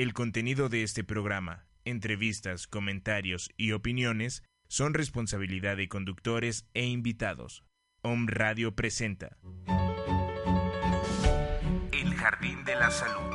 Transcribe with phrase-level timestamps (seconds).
[0.00, 7.64] El contenido de este programa, entrevistas, comentarios y opiniones son responsabilidad de conductores e invitados.
[8.00, 9.36] Om Radio presenta
[11.92, 13.34] El Jardín de la Salud.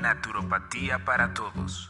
[0.00, 1.88] Naturopatía para Todos.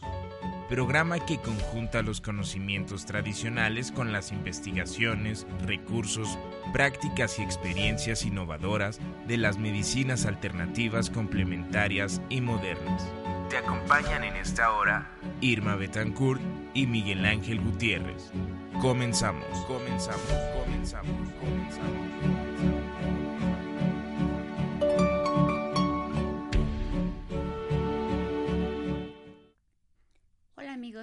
[0.72, 6.38] Programa que conjunta los conocimientos tradicionales con las investigaciones, recursos,
[6.72, 8.98] prácticas y experiencias innovadoras
[9.28, 13.06] de las medicinas alternativas complementarias y modernas.
[13.50, 15.10] Te acompañan en esta hora
[15.42, 16.40] Irma Betancourt
[16.72, 18.32] y Miguel Ángel Gutiérrez.
[18.80, 20.22] Comenzamos, comenzamos,
[20.54, 22.41] comenzamos, comenzamos.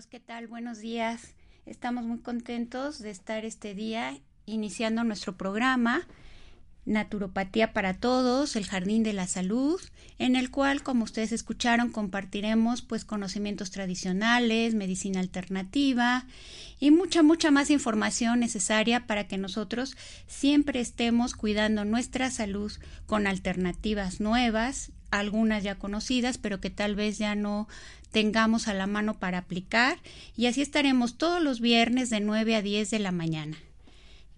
[0.10, 0.48] ¿Qué tal?
[0.48, 1.36] Buenos días.
[1.68, 6.08] Estamos muy contentos de estar este día iniciando nuestro programa
[6.86, 9.80] Naturopatía para Todos, el Jardín de la Salud,
[10.18, 16.26] en el cual, como ustedes escucharon, compartiremos pues conocimientos tradicionales, medicina alternativa
[16.80, 22.72] y mucha, mucha más información necesaria para que nosotros siempre estemos cuidando nuestra salud
[23.06, 27.68] con alternativas nuevas, algunas ya conocidas, pero que tal vez ya no
[28.12, 30.00] tengamos a la mano para aplicar
[30.36, 33.58] y así estaremos todos los viernes de 9 a 10 de la mañana.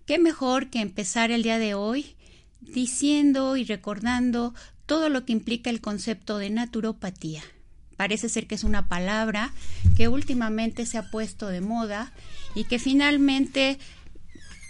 [0.05, 2.15] ¿Qué mejor que empezar el día de hoy
[2.61, 4.53] diciendo y recordando
[4.85, 7.41] todo lo que implica el concepto de naturopatía.
[7.97, 9.53] Parece ser que es una palabra
[9.95, 12.11] que últimamente se ha puesto de moda
[12.55, 13.77] y que finalmente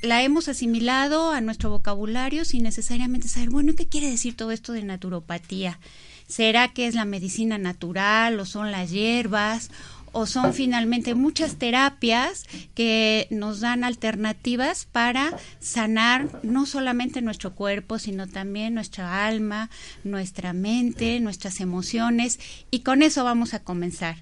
[0.02, 4.74] la hemos asimilado a nuestro vocabulario sin necesariamente saber, bueno, ¿qué quiere decir todo esto
[4.74, 5.80] de naturopatía?
[6.28, 9.70] ¿Será que es la medicina natural o son las hierbas
[10.14, 17.98] o son finalmente muchas terapias que nos dan alternativas para sanar no solamente nuestro cuerpo,
[18.00, 19.70] sino también nuestra alma,
[20.04, 22.40] nuestra mente, nuestras emociones.
[22.72, 24.18] Y con eso vamos a comenzar.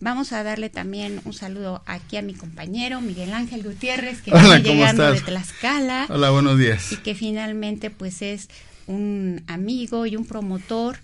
[0.00, 4.58] Vamos a darle también un saludo aquí a mi compañero Miguel Ángel Gutiérrez, que está
[4.58, 6.06] llegando de Tlaxcala.
[6.08, 6.92] Hola, buenos días.
[6.92, 8.48] Y que finalmente pues es
[8.86, 10.98] un amigo y un promotor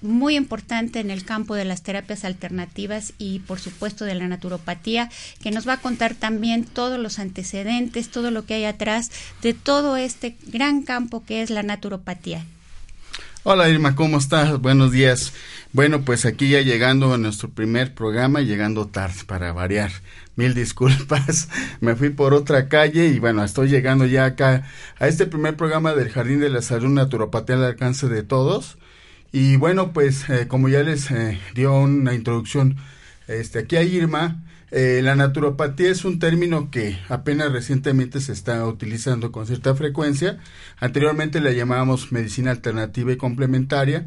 [0.00, 5.10] muy importante en el campo de las terapias alternativas y por supuesto de la naturopatía,
[5.42, 9.10] que nos va a contar también todos los antecedentes, todo lo que hay atrás
[9.42, 12.46] de todo este gran campo que es la naturopatía.
[13.42, 14.60] Hola Irma, ¿cómo estás?
[14.60, 15.32] Buenos días.
[15.72, 19.90] Bueno, pues aquí ya llegando a nuestro primer programa, llegando tarde para variar.
[20.36, 21.48] Mil disculpas,
[21.80, 24.68] me fui por otra calle y bueno, estoy llegando ya acá
[24.98, 28.76] a este primer programa del Jardín de la Salud Naturopatía al alcance de todos.
[29.32, 32.76] Y bueno, pues eh, como ya les eh, dio una introducción
[33.26, 38.64] este, aquí a Irma, eh, la naturopatía es un término que apenas recientemente se está
[38.66, 40.38] utilizando con cierta frecuencia.
[40.78, 44.06] Anteriormente la llamábamos medicina alternativa y complementaria.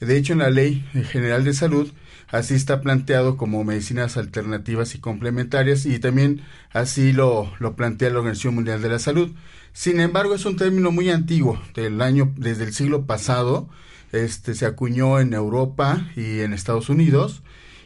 [0.00, 1.92] De hecho, en la Ley General de Salud
[2.28, 6.40] así está planteado como medicinas alternativas y complementarias y también
[6.72, 9.30] así lo, lo plantea la Organización Mundial de la Salud.
[9.72, 13.68] Sin embargo, es un término muy antiguo, del año, desde el siglo pasado,
[14.12, 17.42] este se acuñó en Europa y en Estados Unidos.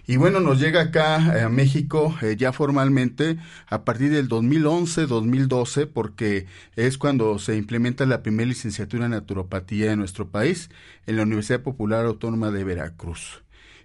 [0.09, 6.47] Y bueno, nos llega acá a México eh, ya formalmente a partir del 2011-2012 porque
[6.77, 10.71] es cuando se implementa la primera licenciatura en naturopatía en nuestro país
[11.07, 13.43] en la Universidad Popular Autónoma de Veracruz.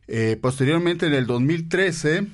[0.07, 2.27] Eh, posteriormente, en el 2013,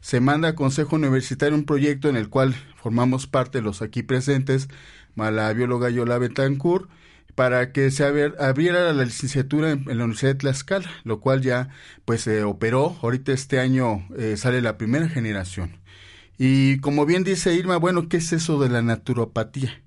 [0.00, 4.68] se manda a Consejo Universitario un proyecto en el cual formamos parte los aquí presentes,
[5.16, 6.88] la bióloga Yola Betancourt,
[7.34, 11.70] para que se abriera la licenciatura en, la Universidad de Tlaxcala, lo cual ya
[12.04, 12.96] pues se operó.
[13.02, 15.78] Ahorita este año eh, sale la primera generación.
[16.38, 19.82] Y como bien dice Irma, bueno, ¿qué es eso de la naturopatía?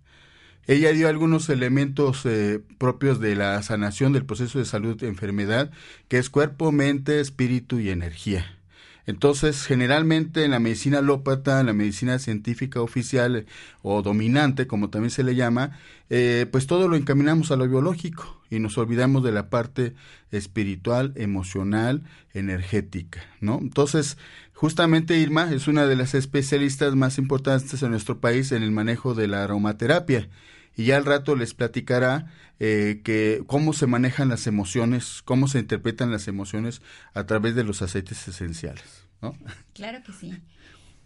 [0.66, 5.72] Ella dio algunos elementos eh, propios de la sanación del proceso de salud de enfermedad,
[6.10, 8.57] que es cuerpo, mente, espíritu y energía.
[9.08, 13.46] Entonces, generalmente en la medicina alópata, en la medicina científica oficial
[13.82, 15.80] o dominante, como también se le llama,
[16.10, 19.96] eh, pues todo lo encaminamos a lo biológico y nos olvidamos de la parte
[20.32, 22.04] espiritual, emocional,
[22.34, 23.60] energética, ¿no?
[23.62, 24.18] Entonces,
[24.54, 29.14] justamente Irma es una de las especialistas más importantes en nuestro país en el manejo
[29.14, 30.28] de la aromaterapia
[30.78, 32.28] y ya al rato les platicará
[32.60, 36.82] eh, que cómo se manejan las emociones, cómo se interpretan las emociones
[37.14, 39.07] a través de los aceites esenciales.
[39.22, 39.36] ¿No?
[39.74, 40.34] Claro que sí.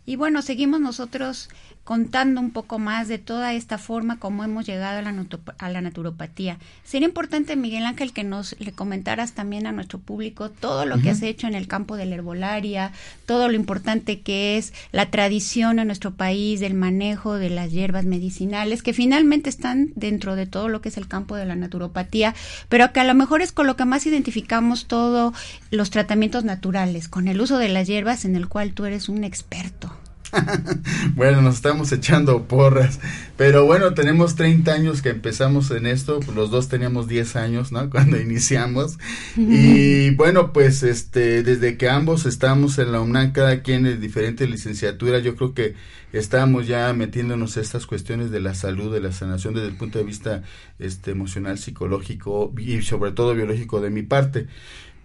[0.06, 1.50] Y bueno, seguimos nosotros
[1.84, 5.26] contando un poco más de toda esta forma como hemos llegado a la,
[5.58, 6.58] a la naturopatía.
[6.84, 11.10] Sería importante, Miguel Ángel, que nos le comentaras también a nuestro público todo lo que
[11.10, 12.92] has hecho en el campo de la herbolaria,
[13.26, 18.06] todo lo importante que es la tradición en nuestro país del manejo de las hierbas
[18.06, 22.36] medicinales, que finalmente están dentro de todo lo que es el campo de la naturopatía,
[22.70, 25.34] pero que a lo mejor es con lo que más identificamos todos
[25.72, 29.24] los tratamientos naturales, con el uso de las hierbas en el cual tú eres un
[29.24, 30.01] experto.
[31.16, 33.00] bueno, nos estamos echando porras.
[33.38, 36.20] Pero bueno, tenemos 30 años que empezamos en esto.
[36.20, 37.90] Pues los dos teníamos 10 años, ¿no?
[37.92, 38.98] Cuando iniciamos.
[39.38, 44.48] Y bueno, pues este, desde que ambos estamos en la UNAM, cada quien en diferente
[44.48, 45.76] licenciatura, yo creo que
[46.14, 50.06] estamos ya metiéndonos estas cuestiones de la salud, de la sanación desde el punto de
[50.06, 50.44] vista
[50.80, 54.48] este, emocional, psicológico y sobre todo biológico de mi parte.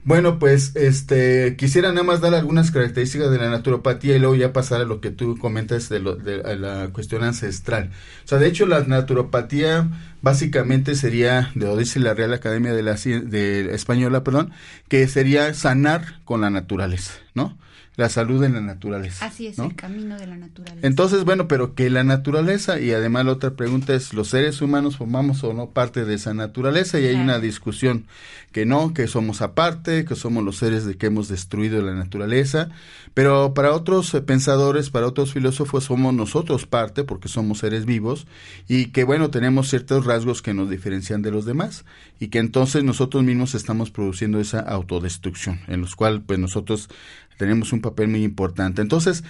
[0.07, 4.53] Bueno, pues este quisiera nada más dar algunas características de la naturopatía y luego ya
[4.53, 7.91] pasar a lo que tú comentas de, lo, de la cuestión ancestral.
[8.25, 9.89] O sea, de hecho la naturopatía
[10.23, 14.53] básicamente sería, de lo dice la Real Academia de la de Española, perdón,
[14.87, 17.59] que sería sanar con la naturaleza, ¿no?
[17.97, 19.25] La salud en la naturaleza.
[19.25, 20.87] Así es, el camino de la naturaleza.
[20.87, 24.99] Entonces, bueno, pero que la naturaleza, y además la otra pregunta es, ¿los seres humanos
[24.99, 27.01] formamos o no parte de esa naturaleza?
[27.01, 28.07] Y hay una discusión
[28.53, 32.69] que no, que somos aparte, que somos los seres de que hemos destruido la naturaleza,
[33.15, 38.27] pero para otros pensadores, para otros filósofos, somos nosotros parte, porque somos seres vivos,
[38.69, 41.87] y que, bueno, tenemos ciertos rasgos que nos diferencian de los demás,
[42.21, 46.89] y que entonces nosotros mismos estamos produciendo esa autodestrucción, en los cuales, pues, nosotros
[47.37, 48.83] tenemos un papel muy importante.
[48.83, 49.25] Entonces,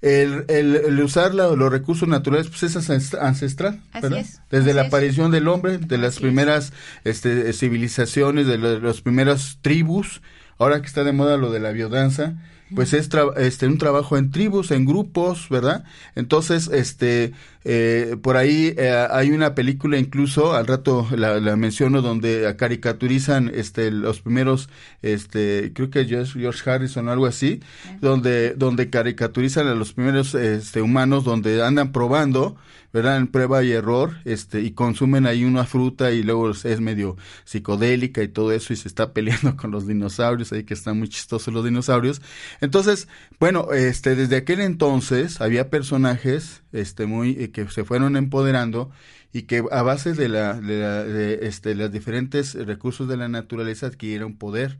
[0.00, 4.24] el, el, usar los recursos naturales pues es ancestral, ¿verdad?
[4.50, 6.72] Desde la aparición del hombre, de las primeras
[7.04, 10.22] este, civilizaciones, de las primeras tribus,
[10.58, 12.36] ahora que está de moda lo de la biodanza,
[12.74, 15.84] pues es este un trabajo en tribus, en grupos, ¿verdad?
[16.14, 17.32] Entonces, este
[17.64, 23.50] eh, por ahí eh, hay una película incluso al rato la, la, menciono donde caricaturizan
[23.52, 24.68] este los primeros
[25.02, 27.60] este creo que George, George Harrison o algo así,
[28.00, 32.56] donde donde caricaturizan a los primeros este humanos donde andan probando
[32.92, 33.18] ¿verdad?
[33.18, 38.22] En prueba y error, este, y consumen ahí una fruta y luego es medio psicodélica
[38.22, 41.52] y todo eso y se está peleando con los dinosaurios, ahí que están muy chistosos
[41.52, 42.22] los dinosaurios.
[42.60, 43.08] Entonces,
[43.38, 48.90] bueno, este, desde aquel entonces había personajes, este, muy, que se fueron empoderando
[49.32, 53.28] y que a base de la, de, la, de este, los diferentes recursos de la
[53.28, 54.78] naturaleza adquirieron poder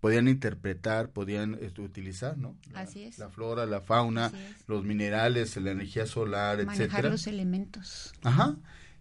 [0.00, 2.56] podían interpretar, podían este, utilizar, ¿no?
[2.72, 3.18] La, Así es.
[3.18, 4.30] La flora, la fauna,
[4.66, 7.10] los minerales, la energía solar, Manejar etcétera.
[7.10, 8.12] los elementos.
[8.22, 8.56] Ajá.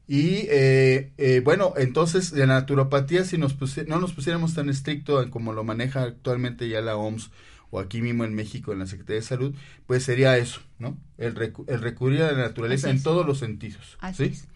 [0.07, 5.51] Y eh, eh, bueno, entonces de naturopatía, si nos no nos pusiéramos tan estricto como
[5.51, 7.29] lo maneja actualmente ya la OMS
[7.71, 9.55] o aquí mismo en México en la Secretaría de Salud,
[9.85, 10.97] pues sería eso, ¿no?
[11.17, 11.35] El,
[11.67, 13.97] el recurrir a la naturaleza en todos los sentidos.
[13.99, 14.31] Así ¿sí?
[14.31, 14.47] es.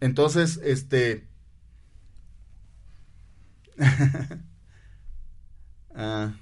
[0.00, 1.24] Entonces, este...
[5.98, 6.34] Ah,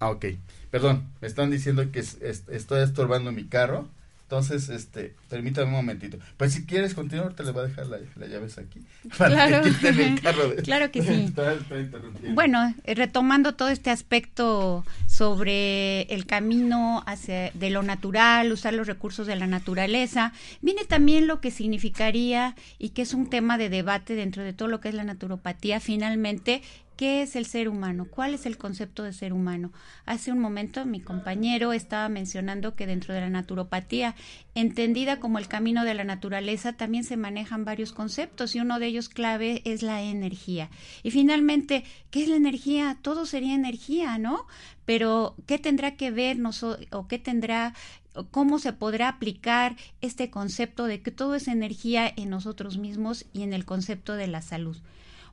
[0.00, 0.24] ah, ok.
[0.72, 3.88] Perdón, me están diciendo que estoy estorbando mi carro.
[4.28, 6.18] Entonces, este, permítame un momentito.
[6.36, 8.80] Pues si quieres continuar, te le voy a dejar la, llaves aquí.
[9.16, 11.32] Claro, que claro que sí.
[12.34, 18.86] bueno, eh, retomando todo este aspecto sobre el camino hacia de lo natural, usar los
[18.86, 23.70] recursos de la naturaleza, viene también lo que significaría y que es un tema de
[23.70, 26.60] debate dentro de todo lo que es la naturopatía, finalmente
[26.98, 28.08] ¿Qué es el ser humano?
[28.10, 29.72] ¿Cuál es el concepto de ser humano?
[30.04, 34.16] Hace un momento mi compañero estaba mencionando que dentro de la naturopatía,
[34.56, 38.86] entendida como el camino de la naturaleza, también se manejan varios conceptos y uno de
[38.86, 40.70] ellos clave es la energía.
[41.04, 42.98] Y finalmente, ¿qué es la energía?
[43.00, 44.48] Todo sería energía, ¿no?
[44.84, 46.38] Pero ¿qué tendrá que ver
[46.90, 47.74] o qué tendrá
[48.32, 53.42] cómo se podrá aplicar este concepto de que todo es energía en nosotros mismos y
[53.42, 54.78] en el concepto de la salud?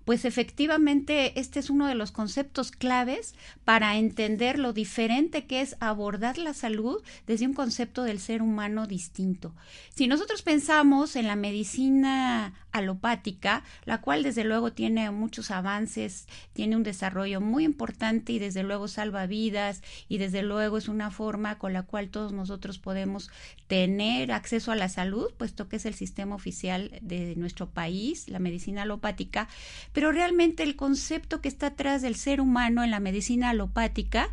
[0.05, 3.35] Pues efectivamente este es uno de los conceptos claves
[3.65, 8.87] para entender lo diferente que es abordar la salud desde un concepto del ser humano
[8.87, 9.53] distinto.
[9.93, 16.75] Si nosotros pensamos en la medicina alopática, la cual desde luego tiene muchos avances, tiene
[16.75, 21.57] un desarrollo muy importante y desde luego salva vidas y desde luego es una forma
[21.57, 23.29] con la cual todos nosotros podemos
[23.67, 28.39] tener acceso a la salud, puesto que es el sistema oficial de nuestro país, la
[28.39, 29.47] medicina alopática,
[29.93, 34.29] pero realmente el concepto que está atrás del ser humano en la medicina alopática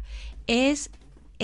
[0.47, 0.91] es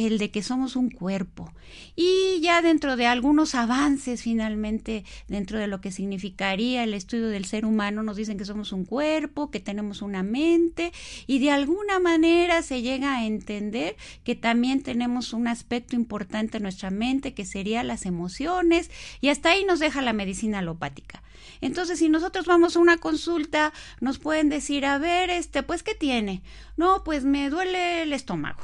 [0.07, 1.53] el de que somos un cuerpo.
[1.97, 7.47] Y ya dentro de algunos avances finalmente, dentro de lo que significaría el estudio del
[7.47, 10.93] ser humano, nos dicen que somos un cuerpo, que tenemos una mente
[11.27, 16.63] y de alguna manera se llega a entender que también tenemos un aspecto importante en
[16.63, 21.25] nuestra mente, que sería las emociones, y hasta ahí nos deja la medicina alopática.
[21.61, 25.97] Entonces, si nosotros vamos a una consulta, nos pueden decir, a ver, este, pues, ¿qué
[25.97, 26.43] tiene?
[26.77, 28.61] No, pues me duele el estómago.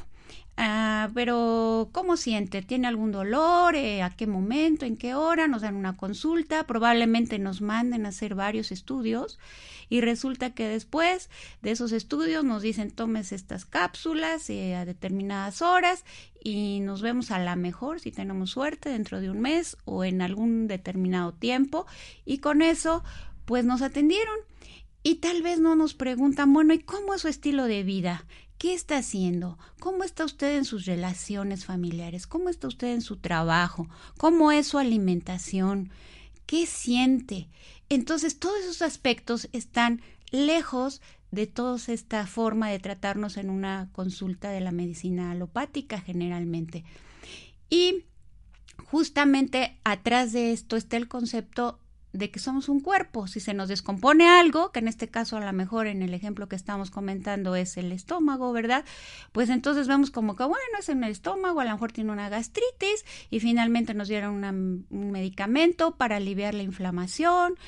[0.57, 2.63] Ah, pero ¿cómo siente?
[2.63, 3.75] ¿Tiene algún dolor?
[3.75, 4.87] Eh, ¿A qué momento?
[4.87, 5.49] ¿En qué hora?
[5.49, 9.39] Nos dan una consulta, probablemente nos manden a hacer varios estudios
[9.89, 11.29] y resulta que después
[11.61, 16.05] de esos estudios nos dicen tomes estas cápsulas eh, a determinadas horas
[16.43, 20.23] y nos vemos a la mejor si tenemos suerte dentro de un mes o en
[20.23, 21.87] algún determinado tiempo
[22.25, 23.03] y con eso
[23.45, 24.37] pues nos atendieron
[25.07, 28.25] y tal vez no nos preguntan, bueno, ¿y cómo es su estilo de vida?
[28.59, 29.59] ¿Qué está haciendo?
[29.81, 32.27] ¿Cómo está usted en sus relaciones familiares?
[32.27, 33.89] ¿Cómo está usted en su trabajo?
[34.17, 35.91] ¿Cómo es su alimentación?
[36.47, 37.49] ¿Qué siente?
[37.89, 44.51] Entonces, todos esos aspectos están lejos de toda esta forma de tratarnos en una consulta
[44.51, 46.85] de la medicina alopática generalmente.
[47.69, 48.05] Y
[48.87, 51.81] justamente atrás de esto está el concepto
[52.15, 53.27] de que somos un cuerpo.
[53.27, 56.49] Si se nos descompone algo, que en este caso a lo mejor en el ejemplo
[56.49, 58.85] que estamos comentando es el estómago, ¿verdad?
[59.33, 62.29] Pues entonces vemos como que, bueno, es en el estómago, a lo mejor tiene una
[62.29, 64.45] gastritis y finalmente nos dieron
[64.91, 67.59] un medicamento para aliviar la inflamación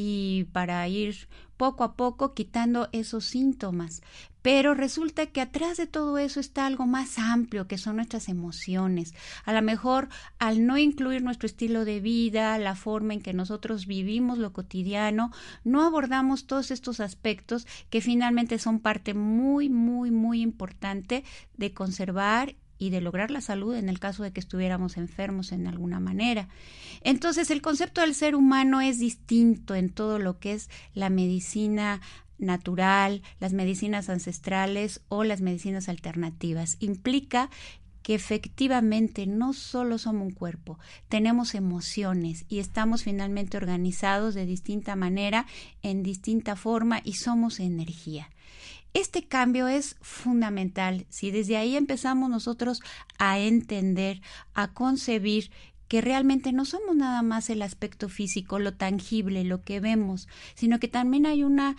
[0.00, 4.00] y para ir poco a poco quitando esos síntomas.
[4.42, 9.12] Pero resulta que atrás de todo eso está algo más amplio, que son nuestras emociones.
[9.44, 13.86] A lo mejor al no incluir nuestro estilo de vida, la forma en que nosotros
[13.86, 15.32] vivimos lo cotidiano,
[15.64, 21.24] no abordamos todos estos aspectos que finalmente son parte muy, muy, muy importante
[21.56, 25.66] de conservar y de lograr la salud en el caso de que estuviéramos enfermos en
[25.66, 26.48] alguna manera.
[27.02, 32.00] Entonces, el concepto del ser humano es distinto en todo lo que es la medicina
[32.38, 36.76] natural, las medicinas ancestrales o las medicinas alternativas.
[36.80, 37.50] Implica
[38.02, 44.96] que efectivamente no solo somos un cuerpo, tenemos emociones y estamos finalmente organizados de distinta
[44.96, 45.46] manera,
[45.82, 48.30] en distinta forma y somos energía.
[48.98, 51.06] Este cambio es fundamental.
[51.08, 52.80] Si desde ahí empezamos nosotros
[53.16, 54.20] a entender,
[54.54, 55.52] a concebir
[55.86, 60.26] que realmente no somos nada más el aspecto físico, lo tangible, lo que vemos,
[60.56, 61.76] sino que también hay una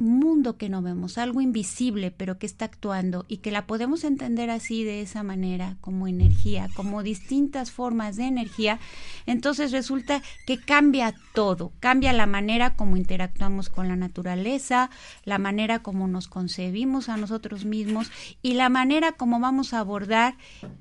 [0.00, 4.50] mundo que no vemos, algo invisible pero que está actuando y que la podemos entender
[4.50, 8.78] así de esa manera, como energía, como distintas formas de energía,
[9.26, 14.90] entonces resulta que cambia todo, cambia la manera como interactuamos con la naturaleza,
[15.24, 18.10] la manera como nos concebimos a nosotros mismos
[18.42, 20.36] y la manera como vamos a abordar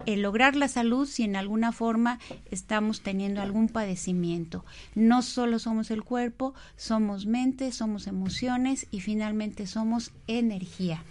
[0.05, 2.19] el lograr la salud si en alguna forma
[2.51, 4.65] estamos teniendo algún padecimiento.
[4.95, 11.03] No solo somos el cuerpo, somos mente, somos emociones y finalmente somos energía.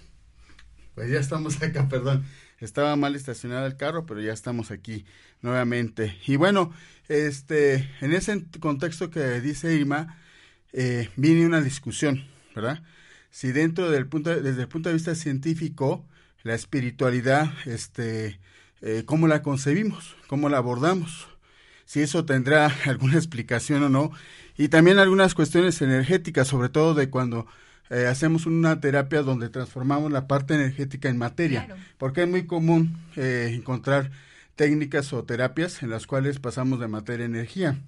[0.95, 2.25] Pues ya estamos acá, perdón.
[2.61, 5.05] Estaba mal estacionado el carro, pero ya estamos aquí
[5.43, 6.17] nuevamente.
[6.25, 6.73] Y bueno,
[7.09, 10.17] este, en ese contexto que dice Irma,
[10.73, 12.25] eh, viene una discusión,
[12.55, 12.85] ¿verdad?
[13.33, 16.07] Si dentro del punto, desde el punto de vista científico,
[16.45, 18.39] la espiritualidad, este,
[18.81, 21.27] eh, cómo la concebimos, cómo la abordamos,
[21.85, 24.13] si eso tendrá alguna explicación o no,
[24.57, 27.49] y también algunas cuestiones energéticas, sobre todo de cuando
[27.91, 32.99] eh, hacemos una terapia donde transformamos la parte energética en materia, porque es muy común
[33.17, 34.11] eh, encontrar
[34.57, 37.79] técnicas o terapias en las cuales pasamos de materia a energía.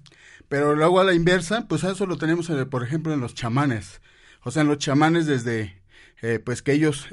[0.49, 4.01] Pero luego a la inversa, pues eso lo tenemos, eh, por ejemplo, en los chamanes.
[4.43, 5.79] O sea, en los chamanes desde
[6.43, 7.07] pues que ellos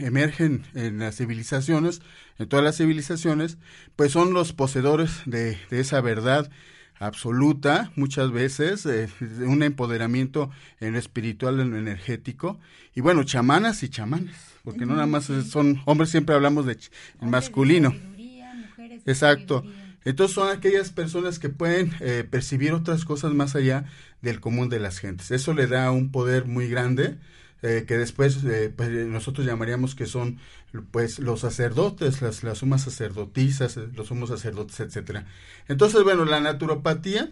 [0.00, 2.02] emergen en las civilizaciones,
[2.36, 3.58] en todas las civilizaciones,
[3.94, 6.50] pues son los poseedores de, de esa verdad
[7.00, 9.08] absoluta, muchas veces, eh,
[9.44, 12.60] un empoderamiento en lo espiritual, en lo energético,
[12.94, 16.78] y bueno, chamanas y chamanes, porque no nada más son hombres, siempre hablamos de
[17.20, 17.94] masculino.
[19.06, 19.64] Exacto.
[20.04, 23.84] Entonces son aquellas personas que pueden eh, percibir otras cosas más allá
[24.22, 25.30] del común de las gentes.
[25.30, 27.18] Eso le da un poder muy grande
[27.62, 30.38] eh, que después eh, pues, nosotros llamaríamos que son
[30.90, 35.26] pues los sacerdotes, las, las sumas sacerdotisas, eh, los sumos sacerdotes, etcétera.
[35.68, 37.30] Entonces, bueno, la naturopatía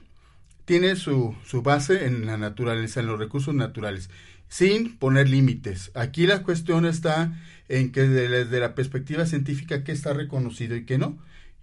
[0.64, 4.10] tiene su, su base en la naturaleza, en los recursos naturales,
[4.48, 5.90] sin poner límites.
[5.94, 7.32] Aquí la cuestión está
[7.68, 11.18] en que desde la perspectiva científica qué está reconocido y qué no.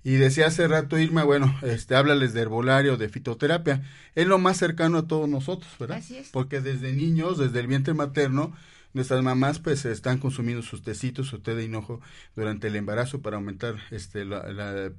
[0.05, 3.81] Y decía hace rato Irma, bueno, este, háblales de herbolario, de fitoterapia.
[4.13, 5.97] Es lo más cercano a todos nosotros, ¿verdad?
[5.97, 6.29] Así es.
[6.29, 8.53] Porque desde niños, desde el vientre materno,
[8.95, 12.01] nuestras mamás pues están consumiendo sus tecitos, su té de hinojo
[12.35, 14.49] durante el embarazo para aumentar este, la,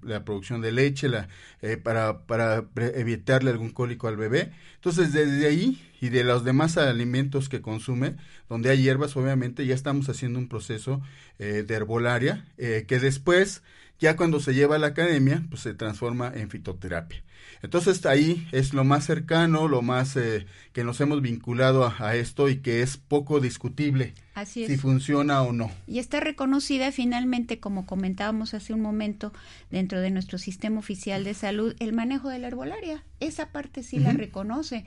[0.02, 1.28] la, producción de leche, la,
[1.62, 4.52] eh, para, para evitarle algún cólico al bebé.
[4.75, 8.16] Entonces desde ahí y de los demás alimentos que consume,
[8.50, 11.00] donde hay hierbas, obviamente ya estamos haciendo un proceso
[11.38, 13.62] eh, de herbolaria eh, que después,
[13.99, 17.23] ya cuando se lleva a la academia, pues se transforma en fitoterapia.
[17.62, 22.49] Entonces ahí es lo más cercano, lo más eh, que nos hemos vinculado a, esto
[22.49, 25.71] y que es poco discutible si funciona o no.
[25.87, 29.33] Y está reconocida finalmente, como comentábamos hace un momento,
[29.71, 33.03] dentro de nuestro sistema oficial de salud, el manejo de la herbolaria.
[33.21, 34.85] Esa parte sí la reconoce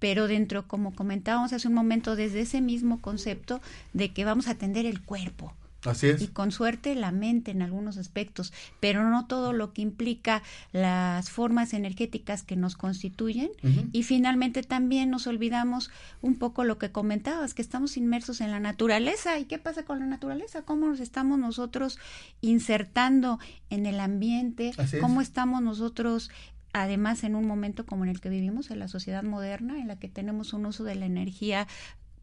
[0.00, 3.60] pero dentro, como comentábamos hace un momento, desde ese mismo concepto
[3.92, 6.22] de que vamos a atender el cuerpo, Así es.
[6.22, 11.30] Y con suerte la mente en algunos aspectos, pero no todo lo que implica las
[11.30, 13.50] formas energéticas que nos constituyen.
[13.92, 18.60] Y finalmente también nos olvidamos un poco lo que comentabas, que estamos inmersos en la
[18.60, 19.38] naturaleza.
[19.38, 20.62] ¿Y qué pasa con la naturaleza?
[20.62, 21.98] ¿Cómo nos estamos nosotros
[22.40, 23.38] insertando
[23.70, 24.72] en el ambiente?
[25.00, 26.30] ¿Cómo estamos nosotros
[26.72, 29.98] además en un momento como en el que vivimos en la sociedad moderna en la
[29.98, 31.66] que tenemos un uso de la energía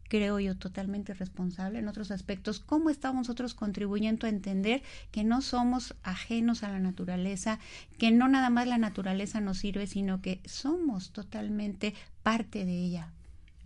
[0.08, 5.42] creo yo, totalmente responsable en otros aspectos, cómo estamos nosotros contribuyendo a entender que no
[5.42, 7.58] somos ajenos a la naturaleza,
[7.98, 13.12] que no nada más la naturaleza nos sirve, sino que somos totalmente parte de ella.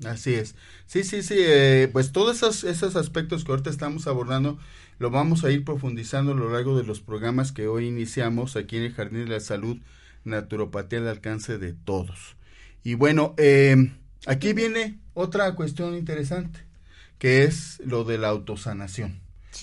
[0.04, 0.56] Así es.
[0.87, 1.37] Sí, sí, sí.
[1.38, 4.58] Eh, pues todos esos, esos aspectos que ahorita estamos abordando
[4.99, 8.76] lo vamos a ir profundizando a lo largo de los programas que hoy iniciamos aquí
[8.76, 9.78] en el Jardín de la Salud,
[10.25, 12.37] Naturopatía al alcance de todos.
[12.84, 13.92] Y bueno, eh,
[14.26, 16.60] Aquí viene otra cuestión interesante,
[17.18, 19.20] que es lo de la autosanación,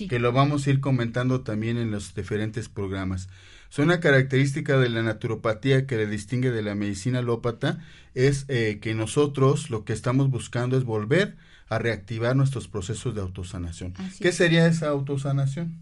[0.08, 3.28] que lo vamos a ir comentando también en los diferentes programas.
[3.70, 7.78] Es una característica de la naturopatía que le distingue de la medicina alópata,
[8.14, 11.36] es eh, que nosotros lo que estamos buscando es volver
[11.68, 13.94] a reactivar nuestros procesos de autosanación.
[14.20, 15.78] ¿Qué sería esa autosanación?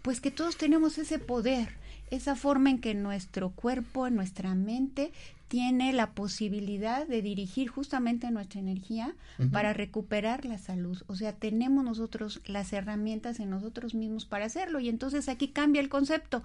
[0.00, 1.70] Pues que todos tenemos ese poder,
[2.10, 5.12] esa forma en que nuestro cuerpo, nuestra mente
[5.48, 9.14] tiene la posibilidad de dirigir justamente nuestra energía
[9.50, 11.02] para recuperar la salud.
[11.06, 14.78] O sea, tenemos nosotros las herramientas en nosotros mismos para hacerlo.
[14.78, 16.42] Y entonces aquí cambia el concepto.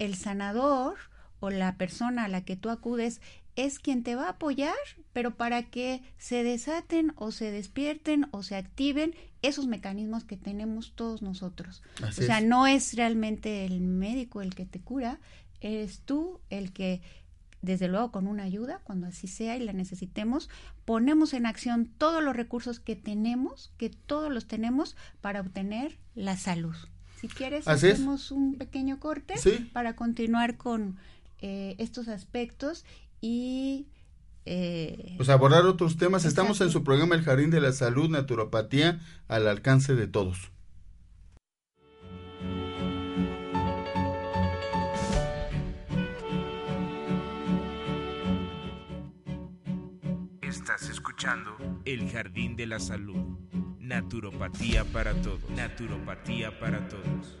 [0.00, 0.96] El sanador
[1.38, 3.20] o la persona a la que tú acudes
[3.56, 4.74] es quien te va a apoyar,
[5.12, 10.92] pero para que se desaten o se despierten o se activen esos mecanismos que tenemos
[10.96, 11.82] todos nosotros.
[12.02, 15.20] o sea, no es realmente el médico el que te cura,
[15.60, 17.00] eres tú el que
[17.64, 20.50] desde luego con una ayuda, cuando así sea y la necesitemos,
[20.84, 26.36] ponemos en acción todos los recursos que tenemos, que todos los tenemos para obtener la
[26.36, 26.76] salud.
[27.20, 29.34] Si quieres, hacemos un pequeño corte
[29.72, 30.98] para continuar con
[31.40, 32.84] eh, estos aspectos
[33.20, 33.86] y...
[34.46, 36.26] Eh, pues abordar otros temas.
[36.26, 40.50] Estamos en su programa El Jardín de la Salud, Naturopatía, al alcance de todos.
[51.84, 53.38] El Jardín de la Salud.
[53.78, 55.48] Naturopatía para todos.
[55.50, 57.38] Naturopatía para todos.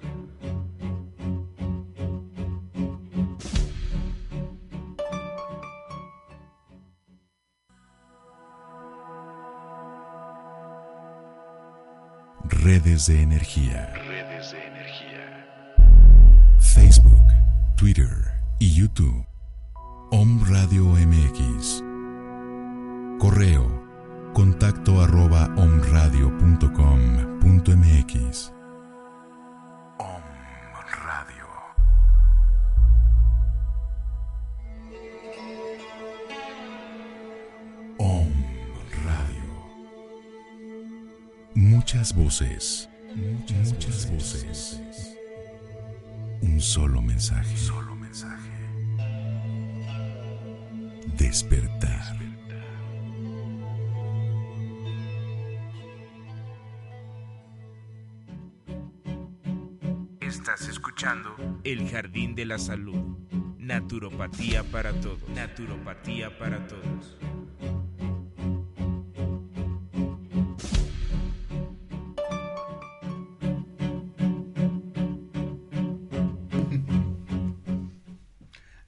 [12.48, 13.92] Redes de energía.
[13.94, 15.76] Redes de energía.
[16.60, 17.26] Facebook,
[17.76, 18.08] Twitter
[18.60, 19.26] y YouTube.
[20.12, 21.93] Om Radio MX.
[23.18, 23.82] Correo
[24.34, 28.52] contacto arroba omradio.com.mx.
[29.98, 30.22] Om
[31.06, 31.46] Radio.
[37.98, 38.32] Om
[39.04, 39.50] Radio.
[41.54, 42.88] Muchas voces.
[43.14, 44.80] Muchas, muchas voces.
[46.42, 47.56] Un solo mensaje.
[47.56, 48.50] solo mensaje.
[51.16, 52.33] Despertar.
[61.64, 62.96] El Jardín de la Salud.
[63.58, 65.18] Naturopatía para todos.
[65.34, 67.18] Naturopatía para todos.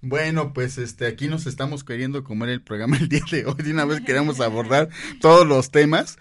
[0.00, 3.56] Bueno, pues este aquí nos estamos queriendo comer el programa el día de hoy.
[3.56, 4.88] De una vez queremos abordar
[5.20, 6.16] todos los temas.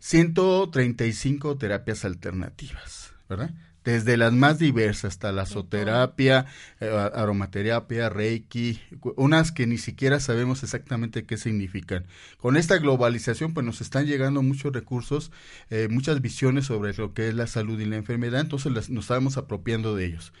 [0.00, 3.50] 135 terapias alternativas, ¿verdad?
[3.88, 6.44] Desde las más diversas, hasta la zooterapia,
[6.78, 8.78] eh, aromaterapia, reiki,
[9.16, 12.04] unas que ni siquiera sabemos exactamente qué significan.
[12.36, 15.32] Con esta globalización, pues nos están llegando muchos recursos,
[15.70, 19.38] eh, muchas visiones sobre lo que es la salud y la enfermedad, entonces nos estamos
[19.38, 20.34] apropiando de ellos.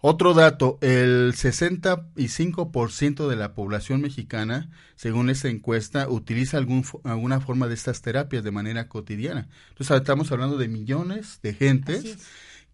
[0.00, 7.68] Otro dato, el 65% de la población mexicana, según esta encuesta, utiliza algún, alguna forma
[7.68, 9.48] de estas terapias de manera cotidiana.
[9.68, 12.18] Entonces estamos hablando de millones de gentes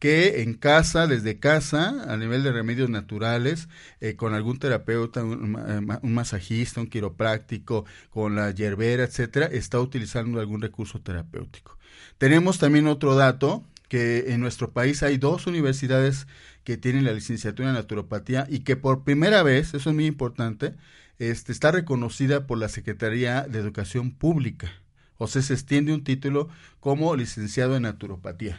[0.00, 3.68] que en casa, desde casa, a nivel de remedios naturales,
[4.00, 10.62] eh, con algún terapeuta, un, masajista, un quiropráctico, con la yerbera, etcétera, está utilizando algún
[10.62, 11.78] recurso terapéutico.
[12.16, 16.26] Tenemos también otro dato que en nuestro país hay dos universidades
[16.64, 20.76] que tienen la licenciatura en naturopatía y que por primera vez, eso es muy importante,
[21.18, 24.72] este, está reconocida por la Secretaría de Educación Pública.
[25.18, 26.48] O sea, se extiende un título
[26.80, 28.58] como licenciado en naturopatía.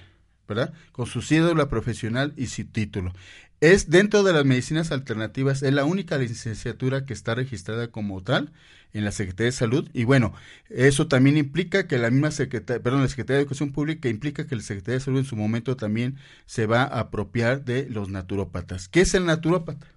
[0.54, 0.74] ¿Verdad?
[0.92, 3.14] Con su cédula profesional y su título.
[3.62, 8.52] Es dentro de las medicinas alternativas, es la única licenciatura que está registrada como tal
[8.92, 9.90] en la Secretaría de Salud.
[9.94, 10.34] Y bueno,
[10.70, 14.56] eso también implica que la misma Secretaría, perdón, la Secretaría de Educación Pública implica que
[14.56, 18.88] la Secretaría de Salud en su momento también se va a apropiar de los naturópatas.
[18.88, 19.88] ¿Qué es el naturópata?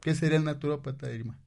[0.00, 1.38] ¿Qué sería el naturópata, Irma?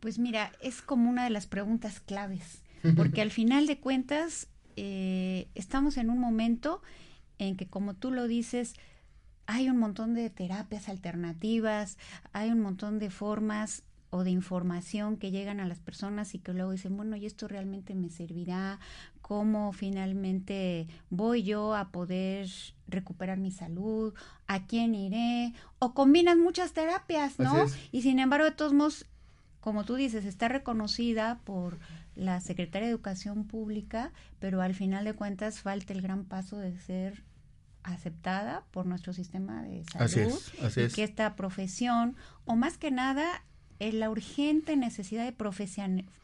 [0.00, 2.62] Pues mira, es como una de las preguntas claves,
[2.96, 6.82] porque al final de cuentas eh, estamos en un momento
[7.38, 8.74] en que, como tú lo dices,
[9.46, 11.96] hay un montón de terapias alternativas,
[12.32, 16.52] hay un montón de formas o de información que llegan a las personas y que
[16.52, 18.78] luego dicen, bueno, ¿y esto realmente me servirá?
[19.20, 22.48] ¿Cómo finalmente voy yo a poder
[22.86, 24.14] recuperar mi salud?
[24.46, 25.52] ¿A quién iré?
[25.78, 27.66] O combinan muchas terapias, ¿no?
[27.92, 29.06] Y sin embargo, de todos modos,
[29.60, 31.78] como tú dices, está reconocida por
[32.16, 36.76] la Secretaría de Educación Pública, pero al final de cuentas falta el gran paso de
[36.78, 37.27] ser
[37.82, 40.38] aceptada por nuestro sistema de salud
[40.76, 43.42] y que esta profesión o más que nada
[43.78, 45.32] es la urgente necesidad de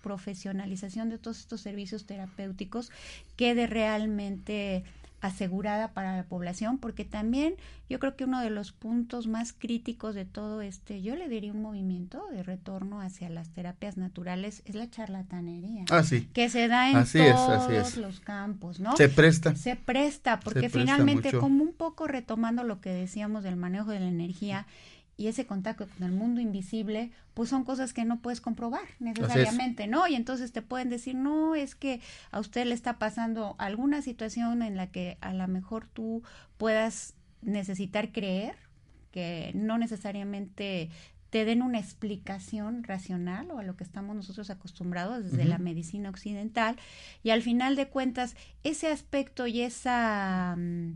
[0.02, 2.90] profesionalización de todos estos servicios terapéuticos
[3.36, 4.84] quede realmente
[5.24, 7.54] asegurada para la población, porque también
[7.88, 11.50] yo creo que uno de los puntos más críticos de todo este, yo le diría
[11.50, 15.86] un movimiento de retorno hacia las terapias naturales, es la charlatanería.
[15.90, 16.28] Ah, sí.
[16.34, 18.96] Que se da en todos los campos, ¿no?
[18.98, 19.54] Se presta.
[19.56, 24.08] Se presta, porque finalmente, como un poco retomando lo que decíamos del manejo de la
[24.08, 24.66] energía,
[25.16, 29.86] y ese contacto con el mundo invisible, pues son cosas que no puedes comprobar necesariamente,
[29.86, 30.06] ¿no?
[30.08, 32.00] Y entonces te pueden decir, no, es que
[32.30, 36.22] a usted le está pasando alguna situación en la que a lo mejor tú
[36.56, 38.56] puedas necesitar creer,
[39.10, 40.90] que no necesariamente
[41.30, 46.08] te den una explicación racional o a lo que estamos nosotros acostumbrados desde la medicina
[46.08, 46.76] occidental
[47.24, 50.92] y al final de cuentas ese aspecto y esa mm,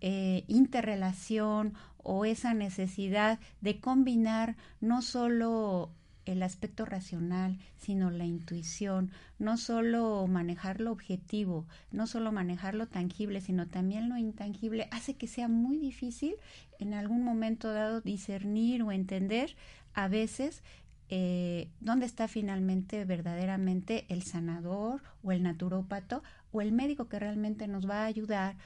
[0.00, 1.74] eh, interrelación
[2.08, 5.90] o esa necesidad de combinar no solo
[6.24, 12.86] el aspecto racional, sino la intuición, no solo manejar lo objetivo, no solo manejar lo
[12.86, 16.34] tangible, sino también lo intangible, hace que sea muy difícil
[16.78, 19.56] en algún momento dado discernir o entender
[19.94, 20.62] a veces
[21.08, 27.68] eh, dónde está finalmente verdaderamente el sanador o el naturópato o el médico que realmente
[27.68, 28.56] nos va a ayudar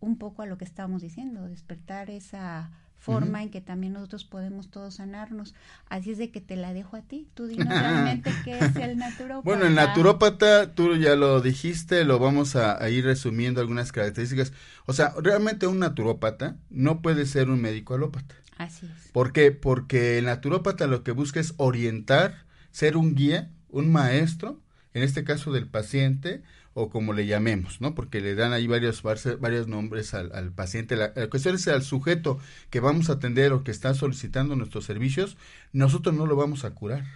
[0.00, 2.70] un poco a lo que estamos diciendo, despertar esa
[3.06, 5.54] forma en que también nosotros podemos todos sanarnos.
[5.88, 7.28] Así es de que te la dejo a ti.
[7.34, 9.42] Tú dinos realmente qué es el naturópata.
[9.44, 14.52] Bueno, el naturópata, tú ya lo dijiste, lo vamos a, ir resumiendo algunas características.
[14.86, 18.34] O sea, realmente un naturópata no puede ser un médico alópata.
[18.58, 19.12] Así es.
[19.12, 19.52] ¿Por qué?
[19.52, 24.60] Porque el naturópata lo que busca es orientar, ser un guía, un maestro,
[24.94, 26.42] en este caso del paciente,
[26.78, 27.94] o como le llamemos, ¿no?
[27.94, 30.94] Porque le dan ahí varios, varios nombres al, paciente.
[30.94, 35.38] La, cuestión es al sujeto que vamos a atender o que está solicitando nuestros servicios,
[35.72, 37.06] nosotros no lo vamos a curar.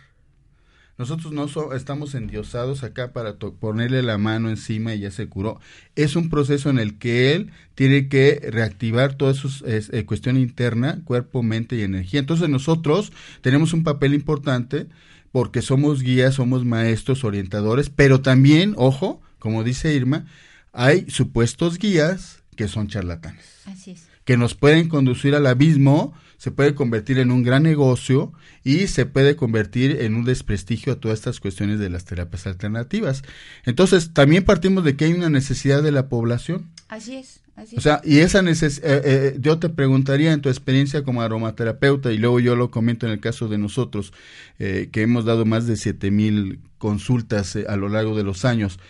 [0.96, 5.60] Nosotros no estamos endiosados acá para ponerle la mano encima y ya se curó.
[5.94, 11.02] Es un proceso en el que él tiene que reactivar toda su eh, cuestión interna,
[11.04, 12.20] cuerpo, mente y energía.
[12.20, 14.86] Entonces nosotros tenemos un papel importante
[15.32, 20.26] porque somos guías, somos maestros, orientadores, pero también, ojo, como dice Irma,
[20.72, 23.44] hay supuestos guías que son charlatanes.
[23.66, 24.06] Así es.
[24.24, 29.06] Que nos pueden conducir al abismo, se puede convertir en un gran negocio y se
[29.06, 33.22] puede convertir en un desprestigio a todas estas cuestiones de las terapias alternativas.
[33.64, 36.70] Entonces, también partimos de que hay una necesidad de la población.
[36.88, 37.40] Así es.
[37.60, 41.20] Así o sea, y esa necesidad, eh, eh, yo te preguntaría en tu experiencia como
[41.20, 44.14] aromaterapeuta, y luego yo lo comento en el caso de nosotros,
[44.58, 48.80] eh, que hemos dado más de siete mil consultas a lo largo de los años,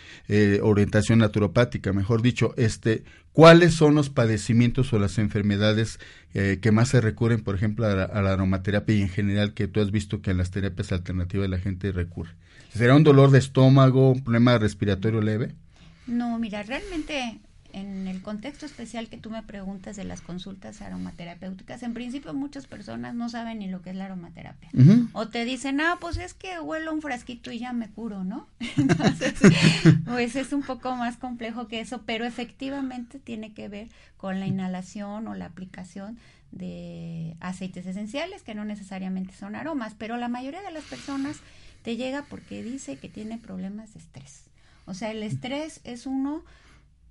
[0.61, 3.03] orientación naturopática, mejor dicho, este,
[3.33, 5.99] ¿cuáles son los padecimientos o las enfermedades
[6.31, 9.91] que más se recurren, por ejemplo, a la, aromaterapia y en general que tú has
[9.91, 12.31] visto que en las terapias alternativas la gente recurre?
[12.73, 15.53] ¿Será un dolor de estómago, un problema respiratorio leve?
[16.07, 17.41] No, mira, realmente
[17.73, 22.67] en el contexto especial que tú me preguntas de las consultas aromaterapéuticas, en principio muchas
[22.67, 24.69] personas no saben ni lo que es la aromaterapia.
[25.13, 28.47] O te dicen, ah, pues es que huelo un frasquito y ya me curo, ¿no?
[28.77, 29.35] Entonces,
[30.05, 34.47] pues es un poco más complejo que eso, pero efectivamente tiene que ver con la
[34.47, 36.17] inhalación o la aplicación
[36.51, 41.37] de aceites esenciales, que no necesariamente son aromas, pero la mayoría de las personas
[41.83, 44.43] te llega porque dice que tiene problemas de estrés.
[44.85, 46.43] O sea, el estrés es uno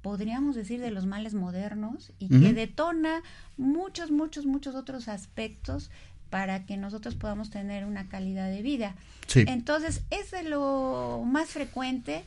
[0.03, 3.23] podríamos decir, de los males modernos y que detona
[3.57, 5.91] muchos, muchos, muchos otros aspectos
[6.31, 8.95] para que nosotros podamos tener una calidad de vida.
[9.35, 12.25] Entonces, es de lo más frecuente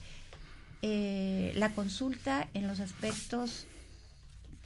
[0.81, 3.65] eh, la consulta en los aspectos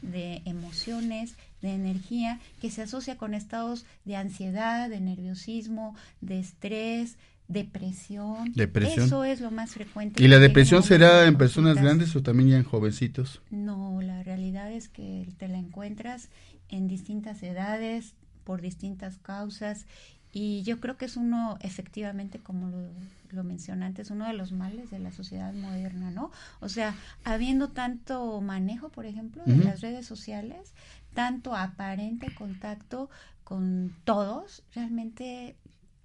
[0.02, 7.18] de emociones, de energía, que se asocia con estados de ansiedad, de nerviosismo, de estrés,
[7.48, 8.54] Depresión.
[8.56, 10.22] Eso es lo más frecuente.
[10.22, 13.42] ¿Y la depresión será en personas grandes o también ya en jovencitos?
[13.52, 16.30] No, la realidad es que te la encuentras
[16.70, 19.86] en distintas edades, por distintas causas,
[20.32, 22.90] y yo creo que es uno, efectivamente, como lo,
[23.32, 26.32] lo mencioné antes, uno de los males de la sociedad moderna, ¿no?
[26.60, 30.74] O sea, habiendo tanto manejo, por ejemplo, de las redes sociales,
[31.14, 33.10] tanto aparente contacto
[33.44, 35.56] con todos, realmente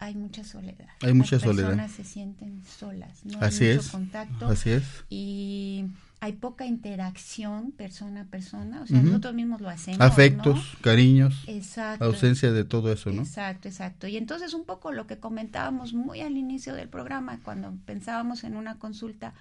[0.03, 0.89] hay mucha soledad.
[1.01, 1.69] Hay mucha Las soledad.
[1.69, 4.47] personas se sienten solas, no así hay mucho es, contacto.
[4.47, 5.05] Así es.
[5.09, 5.85] Y
[6.19, 10.01] hay poca interacción persona a persona, o sea, nosotros mismos lo hacemos.
[10.01, 12.05] Afectos, cariños, exacto.
[12.05, 13.23] ausencia de todo eso, ¿no?
[13.23, 14.09] Exacto, exacto.
[14.09, 18.57] Y entonces un poco lo que comentábamos muy al inicio del programa, cuando pensábamos en
[18.57, 19.35] una consulta,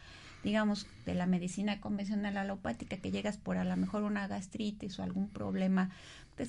[0.44, 5.04] digamos, de la medicina convencional alopática, que llegas por a lo mejor una gastritis o
[5.04, 5.90] algún problema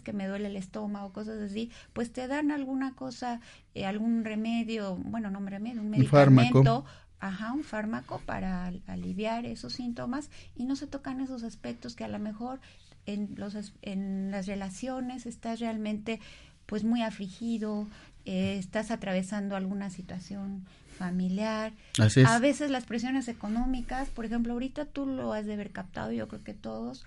[0.00, 3.40] que me duele el estómago, cosas así, pues te dan alguna cosa,
[3.74, 6.86] eh, algún remedio, bueno, no un remedio, un medicamento.
[7.20, 12.08] Ajá, un fármaco para aliviar esos síntomas y no se tocan esos aspectos que a
[12.08, 12.58] lo mejor
[13.06, 16.18] en, los, en las relaciones estás realmente
[16.66, 17.86] pues muy afligido,
[18.24, 20.64] eh, estás atravesando alguna situación
[20.98, 21.72] familiar.
[21.98, 22.28] Así es.
[22.28, 26.28] A veces las presiones económicas, por ejemplo, ahorita tú lo has de haber captado, yo
[26.28, 27.04] creo que todos,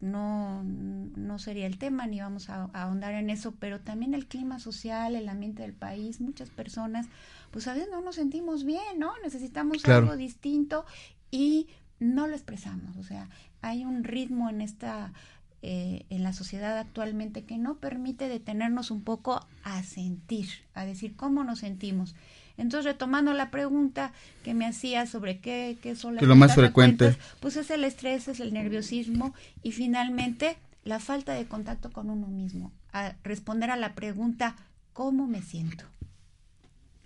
[0.00, 4.58] no, no sería el tema ni vamos a, ahondar en eso, pero también el clima
[4.58, 7.06] social, el ambiente del país, muchas personas,
[7.50, 9.12] pues a veces no nos sentimos bien, ¿no?
[9.22, 10.84] Necesitamos algo distinto
[11.30, 11.68] y
[12.00, 13.28] no lo expresamos, o sea,
[13.60, 15.12] hay un ritmo en esta
[15.60, 21.16] eh, en la sociedad actualmente que no permite detenernos un poco a sentir, a decir
[21.16, 22.14] cómo nos sentimos.
[22.58, 24.12] Entonces, retomando la pregunta
[24.44, 28.28] que me hacía sobre qué, qué son las lo más frecuente, pues es el estrés,
[28.28, 33.76] es el nerviosismo y finalmente la falta de contacto con uno mismo, a responder a
[33.76, 34.56] la pregunta
[34.92, 35.84] ¿cómo me siento?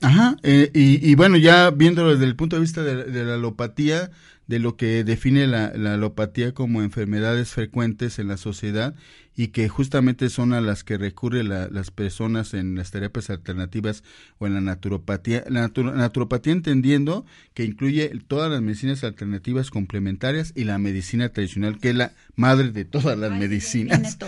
[0.01, 4.11] Ajá, eh, y, bueno, ya viéndolo desde el punto de vista de, la alopatía,
[4.47, 8.95] de lo que define la, la, alopatía como enfermedades frecuentes en la sociedad
[9.35, 14.05] y que justamente son a las que recurren las personas en las terapias alternativas
[14.39, 15.45] o en la naturopatía.
[15.49, 21.91] La naturopatía entendiendo que incluye todas las medicinas alternativas complementarias y la medicina tradicional, que
[21.91, 24.19] es la madre de todas las medicinas.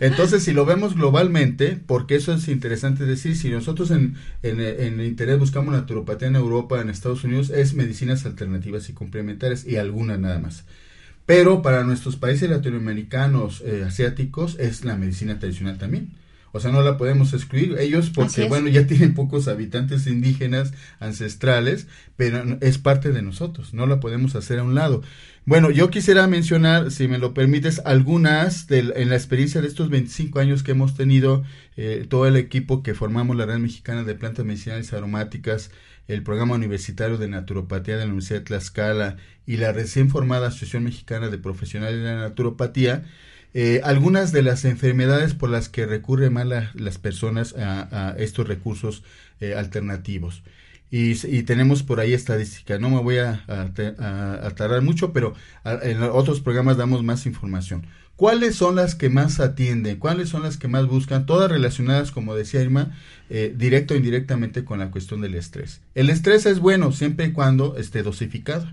[0.00, 5.00] Entonces, si lo vemos globalmente, porque eso es interesante decir, si nosotros en, en, en
[5.00, 10.18] Internet buscamos naturopatía en Europa, en Estados Unidos, es medicinas alternativas y complementarias y algunas
[10.18, 10.64] nada más.
[11.26, 16.12] Pero para nuestros países latinoamericanos, eh, asiáticos, es la medicina tradicional también.
[16.54, 17.76] O sea, no la podemos excluir.
[17.78, 23.72] Ellos, porque, bueno, ya tienen pocos habitantes indígenas ancestrales, pero es parte de nosotros.
[23.72, 25.02] No la podemos hacer a un lado.
[25.44, 29.88] Bueno, yo quisiera mencionar, si me lo permites, algunas de, en la experiencia de estos
[29.88, 31.42] 25 años que hemos tenido,
[31.76, 35.70] eh, todo el equipo que formamos la Red Mexicana de Plantas Medicinales Aromáticas,
[36.08, 40.84] el Programa Universitario de Naturopatía de la Universidad de Tlaxcala y la recién formada Asociación
[40.84, 43.04] Mexicana de Profesionales de la Naturopatía,
[43.54, 49.02] eh, algunas de las enfermedades por las que recurren más las personas a, estos recursos
[49.40, 50.42] eh, alternativos.
[50.94, 52.78] Y, tenemos por ahí estadística.
[52.78, 53.46] No me voy a,
[54.54, 55.34] tardar mucho, pero
[55.64, 57.86] en otros programas damos más información.
[58.22, 59.96] ¿Cuáles son las que más atienden?
[59.96, 61.26] ¿Cuáles son las que más buscan?
[61.26, 62.96] Todas relacionadas, como decía Irma,
[63.30, 65.80] eh, directo o indirectamente con la cuestión del estrés.
[65.96, 68.72] El estrés es bueno siempre y cuando esté dosificado.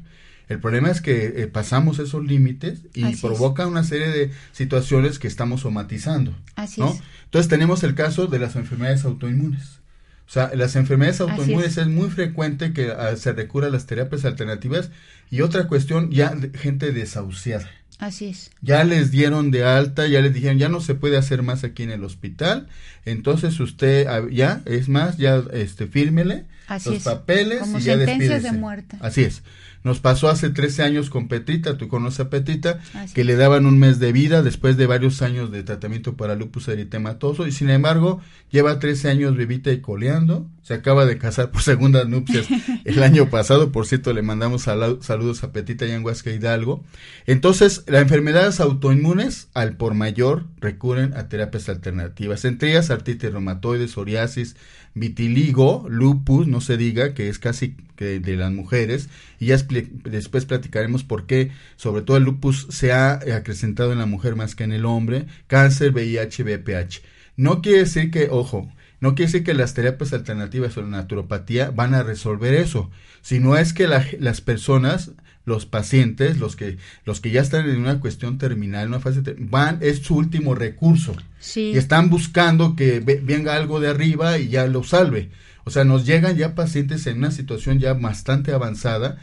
[0.49, 5.27] El problema es que eh, pasamos esos límites y provoca una serie de situaciones que
[5.27, 6.35] estamos somatizando.
[6.55, 7.01] Así es.
[7.23, 9.79] Entonces tenemos el caso de las enfermedades autoinmunes.
[10.27, 11.87] O sea, las enfermedades autoinmunes es.
[11.87, 14.91] muy frecuente que ah, se recurra a las terapias alternativas
[15.31, 17.67] y otra cuestión, ya gente desahuciada.
[17.99, 18.51] Así es.
[18.61, 21.83] Ya les dieron de alta, ya les dijeron, ya no se puede hacer más aquí
[21.83, 22.67] en el hospital,
[23.05, 26.45] entonces usted ah, ya, es más, ya este fírmele
[26.85, 28.97] los papeles y ya de muerte.
[29.01, 29.43] Así es.
[29.83, 32.79] Nos pasó hace 13 años con Petrita, tú conoces a Petrita,
[33.13, 36.67] que le daban un mes de vida después de varios años de tratamiento para lupus
[36.67, 41.61] eritematoso y sin embargo lleva 13 años vivita y coleando, se acaba de casar por
[41.61, 42.47] segundas nupcias
[42.85, 46.83] el año pasado, por cierto le mandamos saludos a Petrita y Huasca Hidalgo.
[47.25, 53.87] Entonces, las enfermedades autoinmunes al por mayor recurren a terapias alternativas, entre ellas artritis reumatoide,
[53.87, 54.55] psoriasis,
[54.93, 59.57] vitiligo, lupus, no se diga, que es casi que de las mujeres, y ya
[60.05, 64.55] después platicaremos por qué, sobre todo el lupus se ha acrecentado en la mujer más
[64.55, 67.01] que en el hombre, cáncer, VIH, VPH.
[67.35, 71.71] No quiere decir que, ojo, no quiere decir que las terapias alternativas o la naturopatía
[71.71, 72.89] van a resolver eso,
[73.21, 75.11] sino es que las personas
[75.45, 79.79] los pacientes, los que, los que ya están en una cuestión terminal, una fase van,
[79.81, 81.15] es su último recurso.
[81.55, 85.29] Y están buscando que venga algo de arriba y ya lo salve.
[85.65, 89.17] O sea, nos llegan ya pacientes en una situación ya bastante avanzada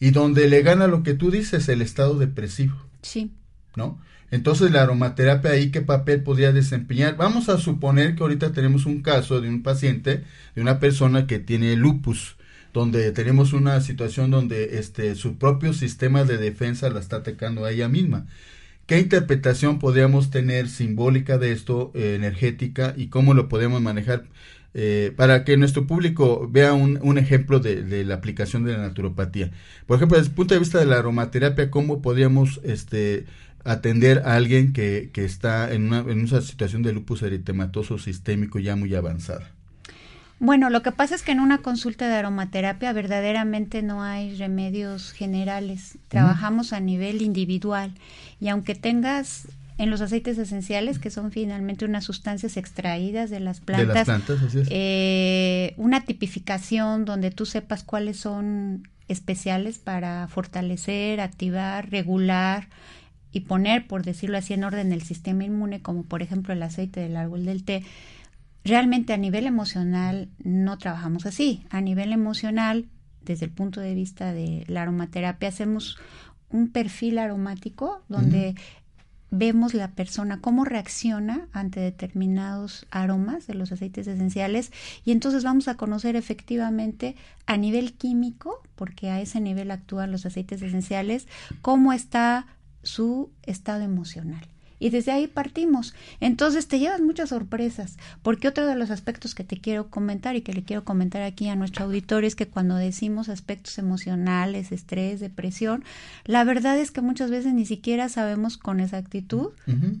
[0.00, 2.76] y donde le gana lo que tú dices, el estado depresivo.
[3.02, 3.32] Sí.
[3.76, 4.00] ¿No?
[4.30, 7.16] Entonces, la aromaterapia ahí, ¿qué papel podría desempeñar?
[7.16, 11.38] Vamos a suponer que ahorita tenemos un caso de un paciente, de una persona que
[11.38, 12.37] tiene lupus
[12.78, 17.72] donde tenemos una situación donde este su propio sistema de defensa la está atacando a
[17.72, 18.26] ella misma.
[18.86, 24.24] ¿Qué interpretación podríamos tener simbólica de esto, eh, energética, y cómo lo podemos manejar
[24.74, 28.78] eh, para que nuestro público vea un, un ejemplo de, de, la aplicación de la
[28.78, 29.50] naturopatía?
[29.86, 33.26] Por ejemplo, desde el punto de vista de la aromaterapia, ¿cómo podríamos este,
[33.64, 38.58] atender a alguien que, que está en una, en una situación de lupus eritematoso sistémico
[38.60, 39.57] ya muy avanzada?
[40.40, 45.12] Bueno, lo que pasa es que en una consulta de aromaterapia verdaderamente no hay remedios
[45.12, 45.98] generales.
[46.08, 47.92] Trabajamos a nivel individual
[48.40, 49.48] y aunque tengas
[49.78, 54.08] en los aceites esenciales, que son finalmente unas sustancias extraídas de las plantas,
[54.70, 62.68] eh, una tipificación donde tú sepas cuáles son especiales para fortalecer, activar, regular
[63.32, 67.00] y poner, por decirlo así, en orden el sistema inmune, como por ejemplo el aceite
[67.00, 67.84] del árbol del té
[68.68, 71.64] Realmente a nivel emocional no trabajamos así.
[71.70, 72.84] A nivel emocional,
[73.22, 75.96] desde el punto de vista de la aromaterapia, hacemos
[76.50, 78.56] un perfil aromático donde
[79.30, 84.70] vemos la persona cómo reacciona ante determinados aromas de los aceites esenciales
[85.02, 90.26] y entonces vamos a conocer efectivamente a nivel químico, porque a ese nivel actúan los
[90.26, 91.26] aceites esenciales,
[91.62, 92.46] cómo está
[92.82, 94.46] su estado emocional
[94.78, 95.94] y desde ahí partimos.
[96.20, 100.42] Entonces te llevas muchas sorpresas, porque otro de los aspectos que te quiero comentar y
[100.42, 105.20] que le quiero comentar aquí a nuestro auditorio es que cuando decimos aspectos emocionales, estrés,
[105.20, 105.84] depresión,
[106.24, 109.50] la verdad es que muchas veces ni siquiera sabemos con exactitud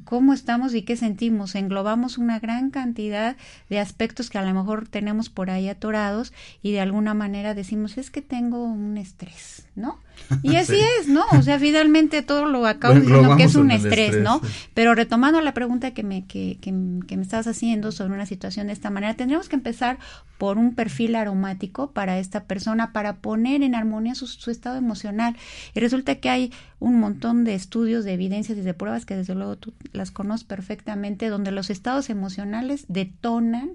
[0.04, 1.54] cómo estamos y qué sentimos.
[1.54, 3.36] Englobamos una gran cantidad
[3.68, 7.98] de aspectos que a lo mejor tenemos por ahí atorados y de alguna manera decimos,
[7.98, 9.98] es que tengo un estrés, ¿no?
[10.42, 11.24] Y así es, ¿no?
[11.32, 14.40] O sea, finalmente todo lo acabo diciendo que es un estrés, ¿no?
[14.74, 18.72] Pero retomando la pregunta que me, que, que, me estabas haciendo sobre una situación de
[18.72, 19.98] esta manera, tendríamos que empezar
[20.36, 25.36] por un perfil aromático para esta persona, para poner en armonía su, su estado emocional.
[25.74, 29.34] Y resulta que hay un montón de estudios, de evidencias y de pruebas que desde
[29.34, 33.72] luego tú las conoces perfectamente, donde los estados emocionales detonan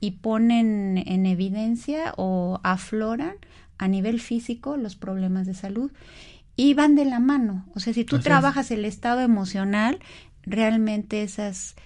[0.00, 3.34] y ponen en evidencia o afloran
[3.78, 5.90] a nivel físico los problemas de salud
[6.56, 7.64] y van de la mano.
[7.74, 10.00] O sea, si tú trabajas el estado emocional,
[10.44, 11.76] realmente esas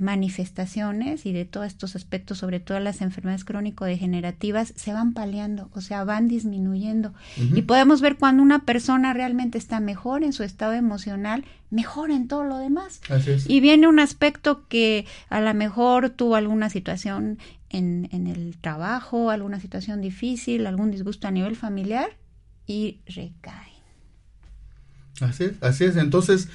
[0.00, 5.80] manifestaciones y de todos estos aspectos, sobre todo las enfermedades crónico-degenerativas, se van paliando, o
[5.80, 7.12] sea, van disminuyendo.
[7.36, 12.28] Y podemos ver cuando una persona realmente está mejor en su estado emocional, mejor en
[12.28, 13.00] todo lo demás.
[13.46, 17.38] Y viene un aspecto que a lo mejor tuvo alguna situación
[17.70, 22.10] en, en el trabajo, alguna situación difícil, algún disgusto a nivel familiar
[22.66, 23.70] y recae.
[25.20, 25.96] Así es, así es.
[25.96, 26.48] Entonces,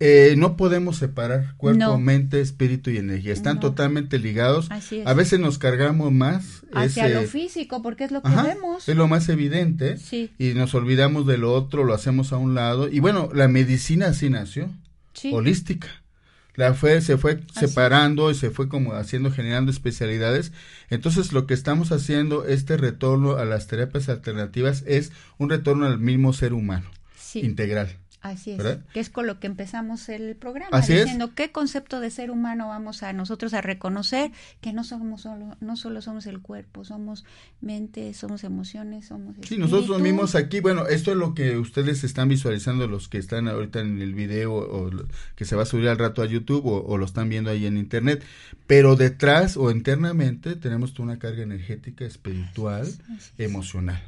[0.00, 3.32] eh, no podemos separar cuerpo, mente, espíritu y energía.
[3.32, 4.68] Están totalmente ligados.
[5.04, 8.88] A veces nos cargamos más hacia lo físico, porque es lo que vemos.
[8.88, 9.98] Es lo más evidente.
[10.38, 12.88] Y nos olvidamos de lo otro, lo hacemos a un lado.
[12.88, 14.70] Y bueno, la medicina así nació,
[15.32, 15.88] holística.
[16.58, 20.50] La fue, se fue separando y se fue como haciendo, generando especialidades.
[20.90, 26.00] Entonces, lo que estamos haciendo, este retorno a las terapias alternativas, es un retorno al
[26.00, 26.90] mismo ser humano,
[27.34, 27.96] integral.
[28.30, 28.62] Así es,
[28.92, 33.02] que es con lo que empezamos el programa, diciendo qué concepto de ser humano vamos
[33.02, 37.24] a nosotros a reconocer, que no somos solo, no solo somos el cuerpo, somos
[37.60, 42.28] mente, somos emociones, somos Sí, nosotros mismos aquí, bueno, esto es lo que ustedes están
[42.28, 44.90] visualizando, los que están ahorita en el video o
[45.34, 47.76] que se va a subir al rato a YouTube o, lo están viendo ahí en
[47.76, 48.24] internet,
[48.66, 52.88] pero detrás o internamente tenemos una carga energética, espiritual,
[53.38, 54.02] emocional.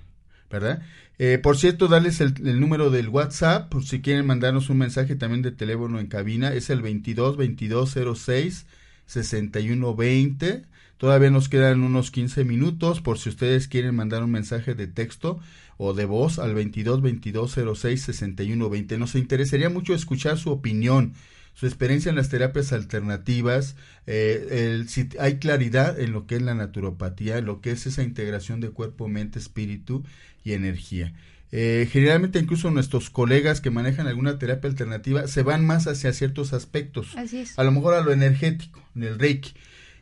[0.50, 0.82] ¿Verdad?
[1.18, 5.42] Eh, por cierto, darles el, número del WhatsApp, por si quieren mandarnos un mensaje también
[5.42, 8.66] de teléfono en cabina, es el 22 22 06
[9.06, 10.62] 61 20.
[10.96, 15.40] Todavía nos quedan unos 15 minutos por si ustedes quieren mandar un mensaje de texto
[15.78, 18.98] o de voz al 22 22 06 61 20.
[18.98, 21.14] Nos interesaría mucho escuchar su opinión
[21.54, 23.76] su experiencia en las terapias alternativas,
[24.06, 27.86] eh, el, si hay claridad en lo que es la naturopatía, en lo que es
[27.86, 30.04] esa integración de cuerpo, mente, espíritu
[30.44, 31.12] y energía.
[31.52, 36.52] Eh, generalmente incluso nuestros colegas que manejan alguna terapia alternativa se van más hacia ciertos
[36.52, 37.16] aspectos,
[37.56, 39.52] a lo mejor a lo energético, en el reiki.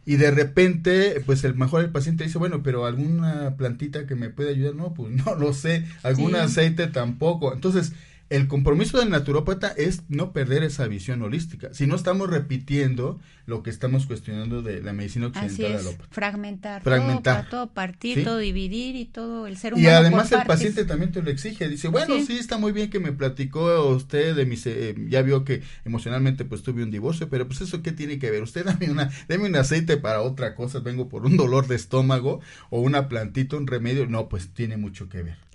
[0.04, 4.30] Y de repente, pues el mejor el paciente dice, bueno, pero alguna plantita que me
[4.30, 7.52] puede ayudar, no, pues no lo sé, algún aceite tampoco.
[7.52, 7.92] Entonces,
[8.30, 13.62] el compromiso del naturópata es no perder esa visión holística, si no estamos repitiendo lo
[13.62, 17.48] que estamos cuestionando de la medicina occidental Así es, fragmentar, fragmentar.
[17.48, 19.88] Todo, partir, todo dividir y todo el ser humano.
[19.88, 22.36] Y además el paciente también te lo exige, dice, bueno, sí.
[22.36, 26.62] está muy bien que me platicó usted de mis, eh, ya vio que emocionalmente pues
[26.62, 29.56] tuve un divorcio, pero pues eso qué tiene que ver, usted dame una, dame un
[29.56, 34.06] aceite para otra cosa, vengo por un dolor de estómago o una plantita, un remedio,
[34.06, 35.47] no, pues tiene mucho que ver.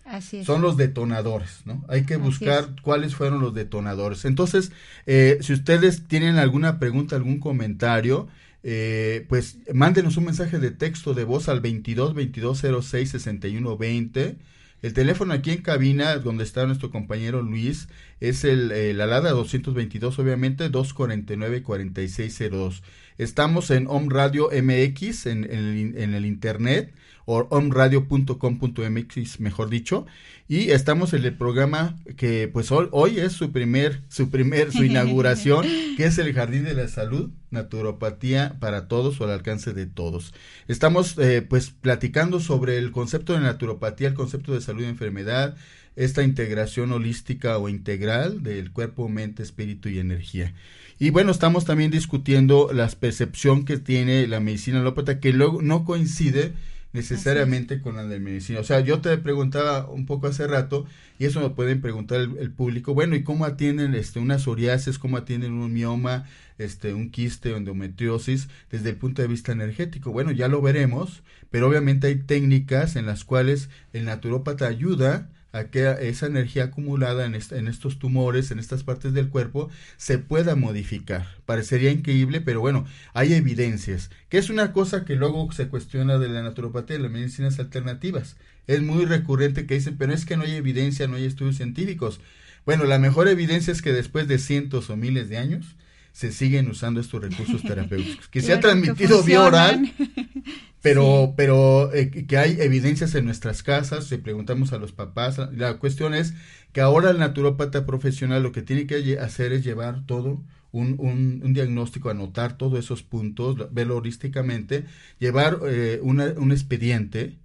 [0.45, 1.83] Son los detonadores, ¿no?
[1.87, 4.25] Hay que buscar cuáles fueron los detonadores.
[4.25, 4.71] Entonces,
[5.05, 8.27] eh, si ustedes tienen alguna pregunta, algún comentario,
[8.63, 14.35] eh, pues mándenos un mensaje de texto de voz al 22 22 06 61 20.
[14.81, 17.87] El teléfono aquí en cabina, donde está nuestro compañero Luis,
[18.19, 22.83] es el, el Alada 222, obviamente, 249 4602.
[23.17, 26.93] Estamos en Home Radio MX, en, en, en el internet
[27.25, 30.05] o omradio.com.mx, mejor dicho,
[30.47, 34.83] y estamos en el programa que pues hoy, hoy, es su primer su primer su
[34.85, 35.65] inauguración,
[35.97, 40.33] que es el Jardín de la Salud, naturopatía para todos o al alcance de todos.
[40.67, 45.55] Estamos eh, pues platicando sobre el concepto de naturopatía, el concepto de salud y enfermedad,
[45.95, 50.53] esta integración holística o integral del cuerpo, mente, espíritu y energía.
[50.99, 55.85] Y bueno, estamos también discutiendo la percepción que tiene la medicina alópata que luego no
[55.85, 56.53] coincide
[56.93, 58.59] necesariamente con la de medicina.
[58.59, 60.85] O sea, yo te preguntaba un poco hace rato,
[61.19, 65.17] y eso me pueden preguntar el, público, bueno, ¿y cómo atienden este, una psoriasis, cómo
[65.17, 66.25] atienden un mioma,
[66.59, 70.11] este, un quiste, endometriosis, desde el punto de vista energético?
[70.11, 75.65] Bueno, ya lo veremos, pero obviamente hay técnicas en las cuales el naturópata ayuda a
[75.65, 80.55] que esa energía acumulada en, en, estos tumores, en estas partes del cuerpo, se pueda
[80.55, 81.27] modificar.
[81.45, 86.27] Parecería increíble, pero bueno, hay evidencias, que es una cosa que luego se cuestiona de
[86.27, 88.35] la naturopatía y las medicinas alternativas.
[88.65, 92.19] Es muy recurrente que dicen, pero es que no hay evidencia, no hay estudios científicos.
[92.65, 95.75] Bueno, la mejor evidencia es que después de cientos o miles de años,
[96.13, 98.29] se siguen usando estos recursos terapéuticos.
[98.29, 99.91] Que se ha transmitido vía oral,
[100.81, 105.77] pero, pero eh, que hay evidencias en nuestras casas, si preguntamos a los papás, la
[105.79, 106.33] cuestión es
[106.71, 110.41] que ahora el naturópata profesional lo que tiene que hacer es llevar todo
[110.71, 114.85] un, un, diagnóstico, anotar todos esos puntos, verlo holísticamente,
[115.19, 117.37] llevar eh, un expediente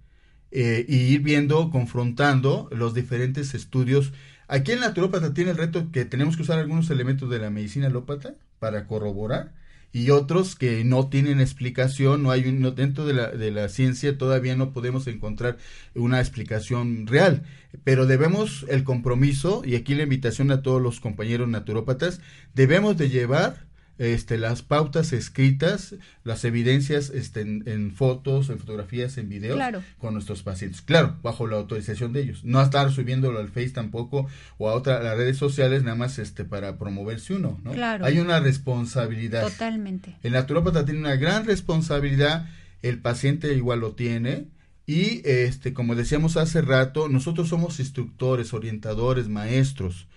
[0.51, 4.13] eh, y ir viendo, confrontando los diferentes estudios.
[4.47, 7.85] Aquí el naturópata tiene el reto que tenemos que usar algunos elementos de la medicina
[7.87, 9.53] alópata para corroborar
[9.91, 14.17] y otros que no tienen explicación, no hay un, dentro de la, de la ciencia
[14.17, 15.57] todavía no podemos encontrar
[15.95, 17.43] una explicación real,
[17.83, 22.21] pero debemos el compromiso y aquí la invitación a todos los compañeros naturópatas,
[22.53, 23.68] debemos de llevar
[23.99, 25.93] este, las pautas escritas,
[26.23, 29.59] las evidencias este, en, fotos, en fotografías, en videos
[29.99, 30.81] con nuestros pacientes.
[30.81, 32.45] Claro, bajo la autorización de ellos.
[32.45, 34.27] No estar subiéndolo al Face tampoco
[34.57, 37.59] o a otras las redes sociales nada más este, para promoverse uno.
[37.63, 37.73] ¿no?
[37.73, 38.05] Claro.
[38.05, 39.43] Hay una responsabilidad.
[39.43, 40.15] Totalmente.
[40.23, 42.49] El naturópata tiene una gran responsabilidad,
[42.81, 44.47] el paciente igual lo tiene.
[44.87, 50.07] Y este, como decíamos hace rato, nosotros somos instructores, orientadores, maestros.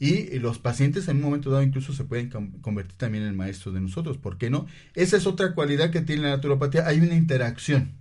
[0.00, 2.30] Y los pacientes en un momento dado incluso se pueden
[2.62, 4.66] convertir también en maestros de nosotros, ¿por qué no?
[4.94, 7.92] Esa es otra cualidad que tiene la naturopatía, hay una interacción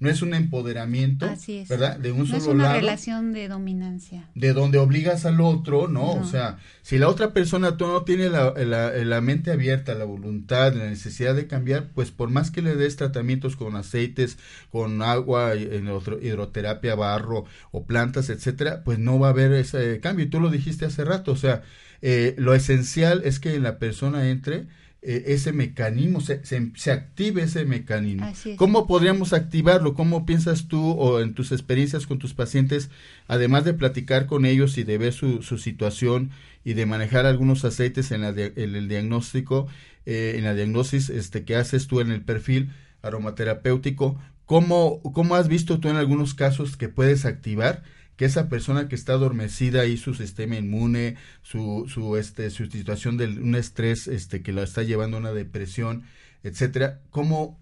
[0.00, 1.28] no es un empoderamiento,
[1.68, 1.98] ¿verdad?
[1.98, 4.28] De un no es una relación de dominancia.
[4.34, 6.12] De donde obligas al otro, ¿no?
[6.12, 10.86] O sea, si la otra persona no tiene la, la, mente abierta, la voluntad, la
[10.86, 14.38] necesidad de cambiar, pues por más que le des tratamientos con aceites,
[14.70, 19.98] con agua, en otro, hidroterapia, barro o plantas, etcétera, pues no va a haber ese
[20.00, 20.26] cambio.
[20.26, 21.62] Y tú lo dijiste hace rato, o sea,
[22.02, 24.66] eh, lo esencial es que la persona entre
[25.10, 28.30] eh, ese mecanismo, se, se, active ese mecanismo.
[28.56, 29.94] ¿Cómo podríamos activarlo?
[29.94, 32.90] ¿Cómo piensas tú o en tus experiencias con tus pacientes,
[33.26, 36.28] además de platicar con ellos y de ver su, su situación
[36.62, 39.66] y de manejar algunos aceites en, la el diagnóstico,
[40.04, 42.68] eh, en la diagnosis este, que haces tú en el perfil
[43.00, 44.20] aromaterapéutico?
[44.44, 47.82] ¿Cómo, ¿Cómo has visto tú en algunos casos que puedes activar?
[48.18, 53.16] Que esa persona que está adormecida y su sistema inmune, su, su, este, su situación
[53.16, 56.02] de un estrés este, que la está llevando a una depresión,
[56.42, 57.60] etcétera, como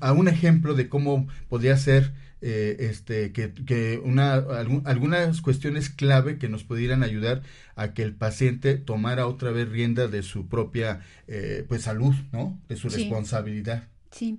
[0.00, 6.38] a, un ejemplo de cómo podría ser eh, este, que, que una, algunas cuestiones clave
[6.38, 7.42] que nos pudieran ayudar
[7.74, 12.56] a que el paciente tomara otra vez rienda de su propia eh, pues salud, ¿no?
[12.68, 13.88] De su responsabilidad.
[14.12, 14.38] Sí.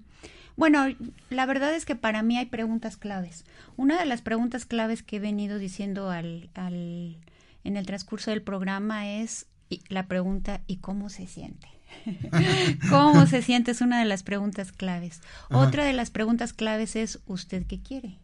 [0.60, 0.88] Bueno,
[1.30, 3.46] la verdad es que para mí hay preguntas claves.
[3.78, 7.16] Una de las preguntas claves que he venido diciendo al, al,
[7.64, 9.46] en el transcurso del programa es
[9.88, 11.70] la pregunta ¿y cómo se siente?
[12.90, 13.72] ¿Cómo se siente?
[13.72, 15.22] Es una de las preguntas claves.
[15.50, 18.18] Otra de las preguntas claves es ¿usted qué quiere?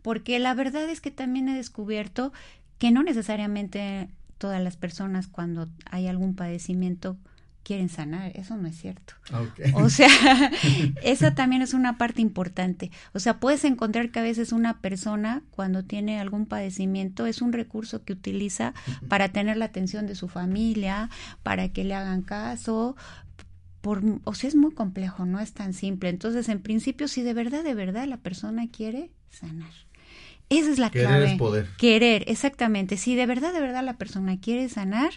[0.00, 2.32] Porque la verdad es que también he descubierto
[2.78, 7.18] que no necesariamente todas las personas cuando hay algún padecimiento
[7.62, 9.14] quieren sanar, eso no es cierto.
[9.74, 10.08] O sea,
[11.02, 12.90] esa también es una parte importante.
[13.12, 17.52] O sea, puedes encontrar que a veces una persona cuando tiene algún padecimiento es un
[17.52, 18.74] recurso que utiliza
[19.08, 21.10] para tener la atención de su familia,
[21.42, 22.96] para que le hagan caso.
[23.80, 26.08] Por, o sea, es muy complejo, no es tan simple.
[26.08, 29.72] Entonces, en principio, si de verdad, de verdad la persona quiere sanar.
[30.48, 31.32] Esa es la Querer clave.
[31.32, 31.68] Es poder.
[31.78, 32.96] Querer, exactamente.
[32.96, 35.12] Si de verdad, de verdad la persona quiere sanar,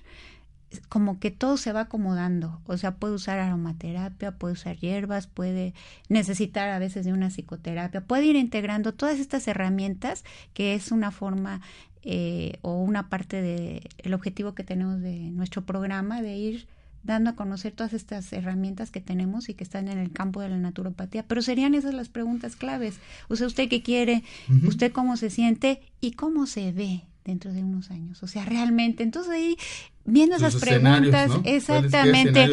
[0.82, 5.74] como que todo se va acomodando, o sea, puede usar aromaterapia, puede usar hierbas, puede
[6.10, 10.24] necesitar a veces de una psicoterapia, puede ir integrando todas estas herramientas
[10.54, 11.62] que es una forma
[12.04, 16.68] eh, o una parte del el objetivo que tenemos de nuestro programa de ir
[17.06, 20.50] dando a conocer todas estas herramientas que tenemos y que están en el campo de
[20.50, 21.24] la naturopatía.
[21.28, 23.00] Pero serían esas las preguntas claves.
[23.28, 24.24] O sea, ¿usted qué quiere?
[24.68, 25.82] ¿Usted cómo se siente?
[26.02, 27.04] ¿Y cómo se ve?
[27.26, 28.24] Dentro de unos años.
[28.24, 29.58] O sea, realmente, entonces ahí
[30.06, 32.48] viendo esas preguntas, exactamente,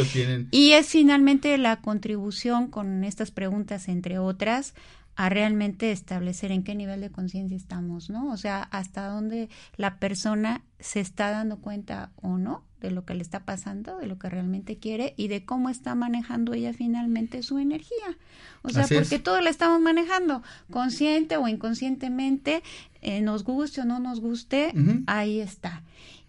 [0.51, 4.75] y es finalmente la contribución con estas preguntas, entre otras,
[5.15, 8.31] a realmente establecer en qué nivel de conciencia estamos, ¿no?
[8.31, 13.15] O sea, hasta dónde la persona se está dando cuenta o no de lo que
[13.15, 17.43] le está pasando, de lo que realmente quiere y de cómo está manejando ella finalmente
[17.43, 18.19] su energía.
[18.63, 22.63] O sea, porque todo la estamos manejando, consciente o inconscientemente,
[23.01, 24.73] eh, nos guste o no nos guste,
[25.07, 25.83] ahí está.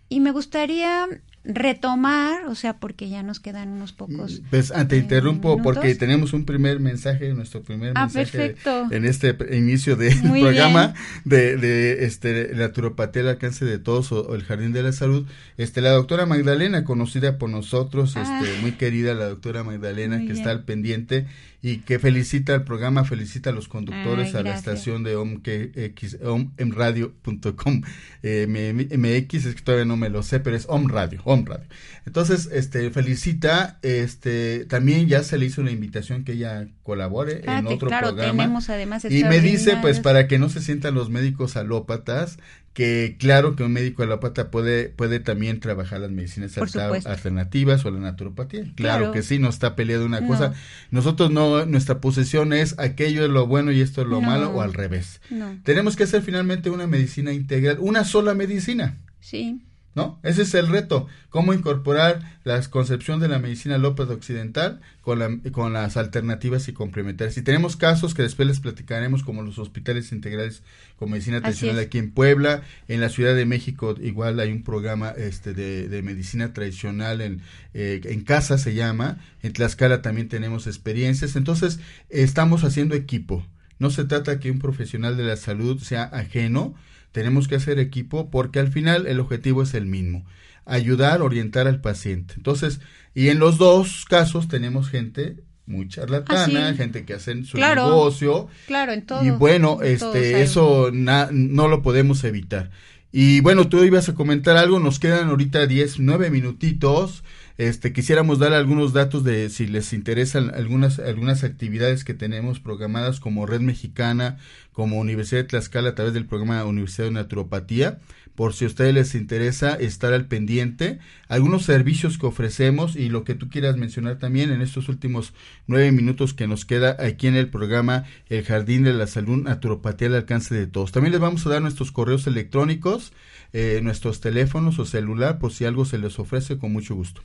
[0.09, 1.07] Y me gustaría
[1.45, 4.41] retomar, o sea, porque ya nos quedan unos pocos.
[4.49, 8.55] Pues ah, te interrumpo porque tenemos un primer mensaje, nuestro primer ah, mensaje
[8.91, 10.93] en este inicio del programa
[11.25, 15.27] de, de, este la turopatía al alcance de todos o, el jardín de la salud.
[15.57, 18.61] Este la doctora Magdalena, conocida por nosotros, este ah.
[18.61, 21.27] muy querida la doctora Magdalena que está al pendiente
[21.65, 27.81] y que felicita al programa, felicita a los conductores, a la estación de omradio.com.
[28.21, 31.65] Eh, MX es que todavía no me lo sé, pero es Om Radio, Om Radio.
[32.05, 37.65] Entonces, este, felicita, este, también ya se le hizo una invitación que ella colabore en
[37.65, 41.55] otro claro, Tenemos además y me dice, pues, para que no se sientan los médicos
[41.55, 42.39] alópatas,
[42.73, 47.99] que claro que un médico alópata puede, puede también trabajar las medicinas alternativas o la
[47.99, 48.65] naturopatía.
[48.75, 50.53] Claro, que sí, no está peleado una cosa.
[50.89, 54.61] Nosotros no, nuestra posición es aquello es lo bueno y esto es lo malo o
[54.61, 55.21] al revés.
[55.63, 58.97] Tenemos que hacer finalmente una medicina integral, una sola medicina.
[59.19, 59.61] Sí.
[59.95, 60.19] ¿No?
[60.23, 65.29] Ese es el reto, cómo incorporar la concepción de la medicina López occidental con, la,
[65.51, 67.37] con las alternativas y complementarias.
[67.37, 70.63] Y tenemos casos que después les platicaremos, como los hospitales integrales
[70.97, 75.09] con medicina tradicional aquí en Puebla, en la Ciudad de México igual hay un programa
[75.09, 77.41] este de, de medicina tradicional en,
[77.73, 81.79] eh, en casa se llama, en Tlaxcala también tenemos experiencias, entonces
[82.09, 83.45] estamos haciendo equipo.
[83.79, 86.75] No se trata que un profesional de la salud sea ajeno,
[87.13, 90.25] tenemos que hacer equipo porque al final el objetivo es el mismo,
[90.65, 92.33] ayudar, orientar al paciente.
[92.35, 92.81] Entonces,
[93.15, 97.85] y en los dos casos tenemos gente muy charlatana, Ah, gente que hace su Claro.
[97.87, 98.47] negocio.
[98.67, 99.23] Claro, en todo.
[99.25, 102.69] Y bueno, en este, eso na- no lo podemos evitar.
[103.13, 107.23] Y bueno, tú ibas a comentar algo, nos quedan ahorita 10, 9 minutitos.
[107.57, 113.19] Este, quisiéramos dar algunos datos de si les interesan algunas, algunas actividades que tenemos programadas
[113.19, 114.37] como Red Mexicana,
[114.71, 117.99] como Universidad de Tlaxcala a través del programa Universidad de Naturopatía,
[118.33, 120.97] por si a ustedes les interesa estar al pendiente,
[121.27, 125.33] algunos servicios que ofrecemos y lo que tú quieras mencionar también en estos últimos
[125.67, 130.07] nueve minutos que nos queda aquí en el programa El Jardín de la Salud Naturopatía
[130.07, 130.91] al alcance de todos.
[130.91, 133.13] También les vamos a dar nuestros correos electrónicos,
[133.51, 137.21] eh, nuestros teléfonos o celular por si algo se les ofrece con mucho gusto.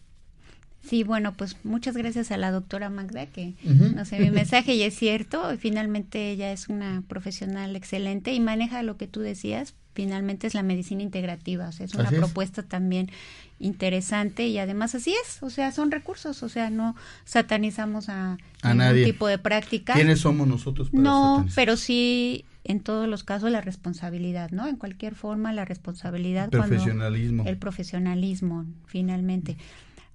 [0.89, 3.95] Sí, bueno, pues muchas gracias a la doctora Magda que Ujú.
[3.95, 5.43] no sé mi mensaje y es cierto.
[5.59, 9.75] Finalmente ella es una profesional excelente y maneja lo que tú decías.
[9.95, 12.21] Finalmente es la medicina integrativa, o sea, es una Así es.
[12.21, 13.11] propuesta también
[13.59, 18.33] interesante y además así es, o sea, son recursos, o sea, no satanizamos a,
[18.63, 19.05] A ningún nadie.
[19.05, 19.95] tipo de práctica.
[19.95, 21.55] ¿Quiénes somos nosotros para No, satanizar?
[21.57, 24.69] pero sí en todos los casos la responsabilidad, ¿no?
[24.69, 27.45] En cualquier forma la responsabilidad cuando Profesionalismo.
[27.47, 29.57] el profesionalismo, finalmente.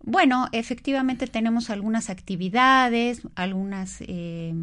[0.03, 4.53] Bueno, efectivamente tenemos algunas actividades, algunas eh,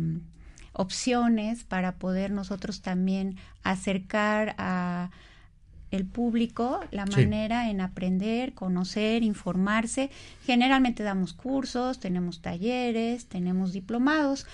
[0.74, 5.10] opciones para poder nosotros también acercar a
[5.90, 7.12] el público la Sí.
[7.22, 10.10] manera en aprender, conocer, informarse.
[10.44, 14.46] Generalmente damos cursos, tenemos talleres, tenemos diplomados.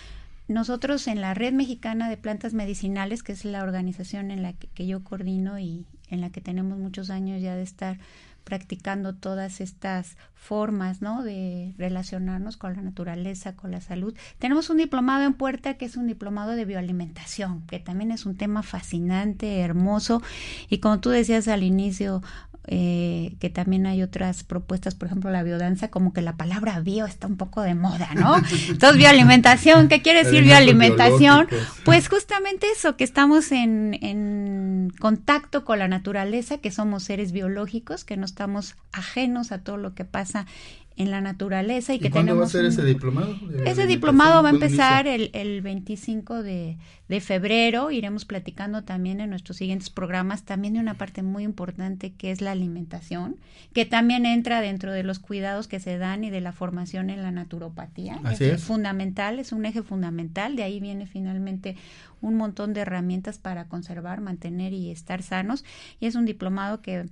[0.49, 4.69] Nosotros en la Red Mexicana de Plantas Medicinales, que es la organización en la que,
[4.69, 7.99] que yo coordino y en la que tenemos muchos años ya de estar
[8.47, 11.25] practicando todas estas formas, ¿no?
[11.25, 14.15] De relacionarnos con la naturaleza, con la salud.
[14.39, 18.37] Tenemos un diplomado en puerta que es un diplomado de bioalimentación, que también es un
[18.37, 20.23] tema fascinante, hermoso.
[20.71, 22.23] Y como tú decías al inicio,
[22.69, 27.07] eh, que también hay otras propuestas, por ejemplo, la biodanza, como que la palabra bio
[27.07, 28.37] está un poco de moda, ¿no?
[28.69, 31.47] Entonces, bioalimentación, ¿qué quiere decir bioalimentación?
[31.85, 38.05] Pues justamente eso, que estamos en, en contacto con la naturaleza, que somos seres biológicos,
[38.05, 40.47] que no estamos ajenos a todo lo que pasa
[40.97, 43.35] en la naturaleza y, ¿Y que cuándo va a tenemos ser ese diplomado?
[43.35, 46.79] de ese diplomado va a ¿Cuándo empezar el, el 25 de,
[47.09, 47.91] de febrero.
[47.91, 52.41] Iremos platicando también en nuestros siguientes programas también de una parte muy importante que es
[52.41, 53.37] la alimentación,
[53.75, 57.23] que también entra dentro de los cuidados que se dan y de la formación en
[57.23, 58.19] la naturopatía.
[58.25, 58.65] Así es, es.
[58.65, 60.57] fundamental, es un eje fundamental.
[60.57, 61.77] De ahí viene finalmente
[62.23, 65.65] un montón de herramientas para conservar, mantener y estar sanos.
[66.01, 67.07] Y es un diplomado que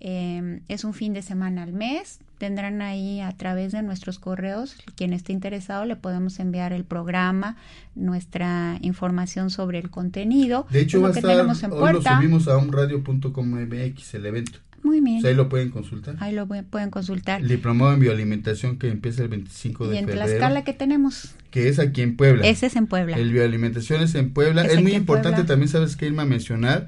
[0.00, 2.20] eh, es un fin de semana al mes.
[2.38, 7.56] Tendrán ahí a través de nuestros correos, quien esté interesado, le podemos enviar el programa,
[7.96, 10.66] nuestra información sobre el contenido.
[10.70, 11.40] De hecho, va a estar, en
[11.72, 14.58] hoy lo subimos a umradio.com.mx el evento.
[14.84, 15.20] Muy O bien.
[15.20, 16.16] sea, ahí lo pueden consultar.
[16.20, 17.40] Ahí lo pu- pueden consultar.
[17.40, 20.26] El diplomado en bioalimentación que empieza el 25 Y de en febrero.
[20.26, 21.34] Tlaxcala que tenemos.
[21.50, 22.46] Que es aquí en Puebla.
[22.46, 23.16] Ese es en Puebla.
[23.16, 24.62] El bioalimentación es en Puebla.
[24.64, 25.46] Es muy en importante Puebla.
[25.48, 26.86] también, sabes que Irma mencionar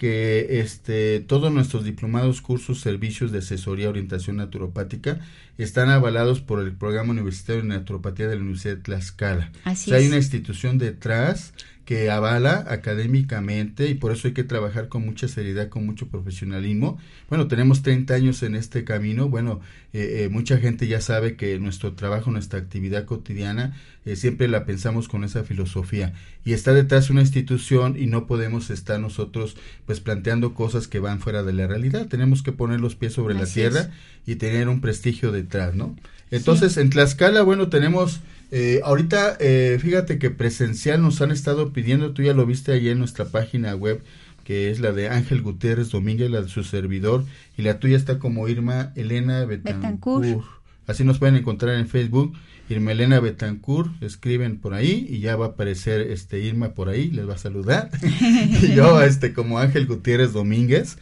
[0.00, 5.20] que este todos nuestros diplomados, cursos, servicios de asesoría, orientación naturopática
[5.58, 9.52] están avalados por el programa universitario de naturopatía de la Universidad de Tlaxcala.
[9.64, 10.08] Así o sea, hay es.
[10.08, 11.52] una institución detrás
[11.90, 17.00] que avala académicamente y por eso hay que trabajar con mucha seriedad, con mucho profesionalismo.
[17.28, 19.28] Bueno, tenemos 30 años en este camino.
[19.28, 19.58] Bueno,
[19.92, 24.66] eh, eh, mucha gente ya sabe que nuestro trabajo, nuestra actividad cotidiana, eh, siempre la
[24.66, 26.12] pensamos con esa filosofía.
[26.44, 31.18] Y está detrás una institución y no podemos estar nosotros pues planteando cosas que van
[31.18, 32.06] fuera de la realidad.
[32.06, 33.88] Tenemos que poner los pies sobre la tierra es.
[34.28, 35.96] y tener un prestigio detrás, ¿no?
[36.30, 38.20] Entonces, en Tlaxcala, bueno, tenemos,
[38.50, 42.88] eh, ahorita, eh, fíjate que presencial nos han estado pidiendo, tú ya lo viste ahí
[42.88, 44.02] en nuestra página web,
[44.44, 47.24] que es la de Ángel Gutiérrez Domínguez, la de su servidor,
[47.56, 50.24] y la tuya está como Irma Elena Betancourt.
[50.24, 50.60] Betancourt.
[50.86, 52.36] Así nos pueden encontrar en Facebook,
[52.68, 57.10] Irma Elena Betancourt, escriben por ahí y ya va a aparecer este Irma por ahí,
[57.10, 57.90] les va a saludar.
[58.62, 60.98] y yo, este, como Ángel Gutiérrez Domínguez.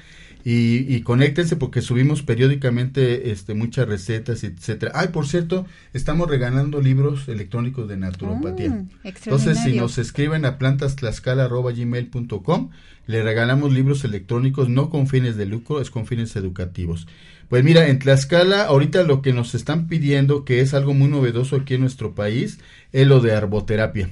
[0.50, 4.92] Y, y, conéctense porque subimos periódicamente este muchas recetas etcétera.
[4.94, 8.70] Ay por cierto estamos regalando libros electrónicos de naturopatía.
[8.70, 12.70] Mm, entonces si nos escriben a plantastlascala@gmail.com
[13.06, 17.06] le regalamos libros electrónicos no con fines de lucro es con fines educativos.
[17.50, 21.56] Pues mira en Tlaxcala ahorita lo que nos están pidiendo que es algo muy novedoso
[21.56, 22.58] aquí en nuestro país
[22.92, 24.08] es lo de arboterapia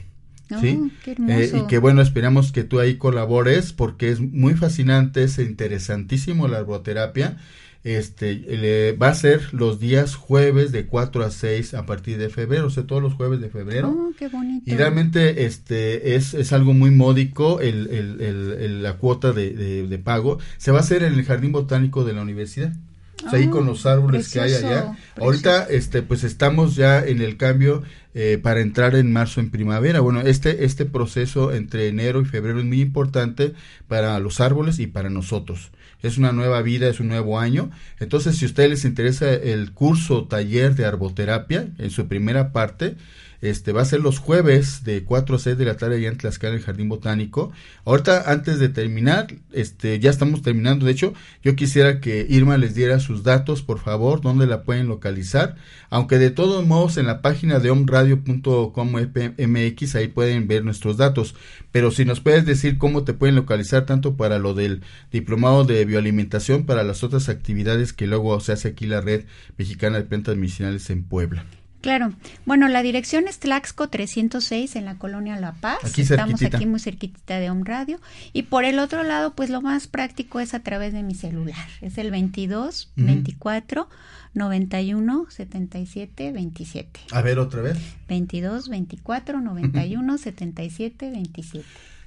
[0.54, 0.78] Oh, ¿sí?
[1.04, 5.38] qué Eh, y que bueno, esperamos que tú ahí colabores porque es muy fascinante, es
[5.38, 7.36] interesantísimo la arboterapia.
[7.84, 12.28] Este le- va a ser los días jueves de 4 a 6 a partir de
[12.30, 13.90] febrero, o sea, todos los jueves de febrero.
[13.90, 14.64] Oh, qué bonito.
[14.68, 19.50] Y realmente este es, es algo muy módico el, el- el- el- la cuota de,
[19.50, 20.38] de- de pago.
[20.58, 22.72] Se va a hacer en el Jardín Botánico de la Universidad.
[23.18, 24.98] Sea, ahí Ah, con los árboles que hay precioso, allá.
[25.18, 27.82] Ahorita este pues estamos ya en el cambio
[28.14, 30.00] eh, para entrar en marzo en primavera.
[30.00, 33.54] Bueno, este este proceso entre enero y febrero es muy importante
[33.88, 35.70] para los árboles y para nosotros.
[36.02, 37.70] Es una nueva vida, es un nuevo año.
[38.00, 42.96] Entonces, si a ustedes les interesa el curso taller de arboterapia en su primera parte,
[43.42, 46.16] este va a ser los jueves de 4 a 6 de la tarde allá en
[46.16, 47.52] Tlaxcala, en el Jardín Botánico.
[47.84, 50.86] Ahorita, antes de terminar, este ya estamos terminando.
[50.86, 54.88] De hecho, yo quisiera que Irma les diera sus datos, por favor, dónde la pueden
[54.88, 55.56] localizar.
[55.90, 61.34] Aunque de todos modos, en la página de omradio.com.mx, ahí pueden ver nuestros datos.
[61.72, 64.82] Pero si nos puedes decir cómo te pueden localizar, tanto para lo del
[65.12, 69.24] diplomado de bioalimentación, para las otras actividades que luego se hace aquí la Red
[69.58, 71.44] Mexicana de Plantas Medicinales en Puebla.
[71.82, 72.14] Claro.
[72.46, 75.78] Bueno, la dirección es Tlaxco 306 en la colonia La Paz.
[75.84, 76.56] Aquí Estamos cerquitita.
[76.56, 78.00] aquí muy cerquitita de Home Radio.
[78.32, 81.54] Y por el otro lado, pues lo más práctico es a través de mi celular.
[81.80, 83.06] Es el 22 Ujú.
[83.06, 83.88] 24
[84.34, 87.00] 91 77 27.
[87.12, 87.78] A ver, otra vez.
[88.08, 91.64] 22 24 91 77 27.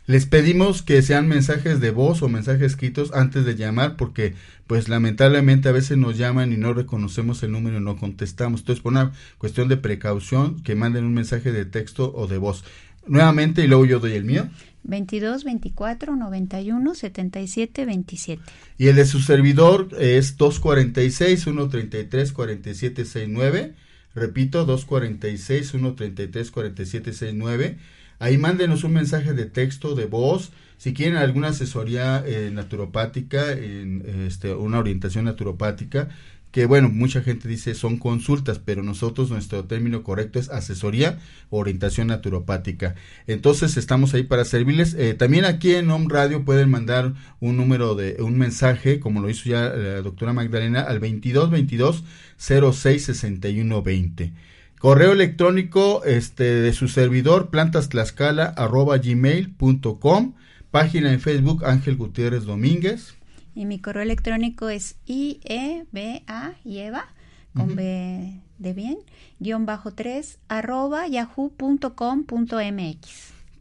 [0.09, 4.33] Les pedimos que sean mensajes de voz o mensajes escritos antes de llamar porque
[4.65, 8.61] pues lamentablemente a veces nos llaman y no reconocemos el número y no contestamos.
[8.61, 12.63] Entonces por una cuestión de precaución que manden un mensaje de texto o de voz.
[13.05, 14.49] Nuevamente y luego yo doy el mío.
[14.81, 18.41] 22 24 91 77 27.
[18.79, 23.75] Y el de su servidor es 246 133 4769.
[24.15, 27.77] Repito, 246 133 4769.
[28.19, 30.51] Ahí mándenos un mensaje de texto, de voz.
[30.77, 36.09] Si quieren alguna asesoría eh, naturopática, en, este, una orientación naturopática,
[36.51, 41.59] que bueno, mucha gente dice son consultas, pero nosotros nuestro término correcto es asesoría o
[41.59, 42.95] orientación naturopática.
[43.27, 44.95] Entonces estamos ahí para servirles.
[44.95, 49.29] Eh, también aquí en Home Radio pueden mandar un número de un mensaje, como lo
[49.29, 52.03] hizo ya la doctora Magdalena, al 2222
[52.37, 54.33] 06 61 20.
[54.79, 60.33] Correo electrónico este, de su servidor, plantastlascala arroba gmail.com.
[60.71, 63.15] Página en Facebook, Ángel Gutiérrez Domínguez.
[63.55, 67.07] Y mi correo electrónico es IEBA, Eva,
[67.53, 67.75] con.
[67.75, 68.97] B de bien,
[69.39, 71.89] guion bajo 3, arroba yahoo.com.mx.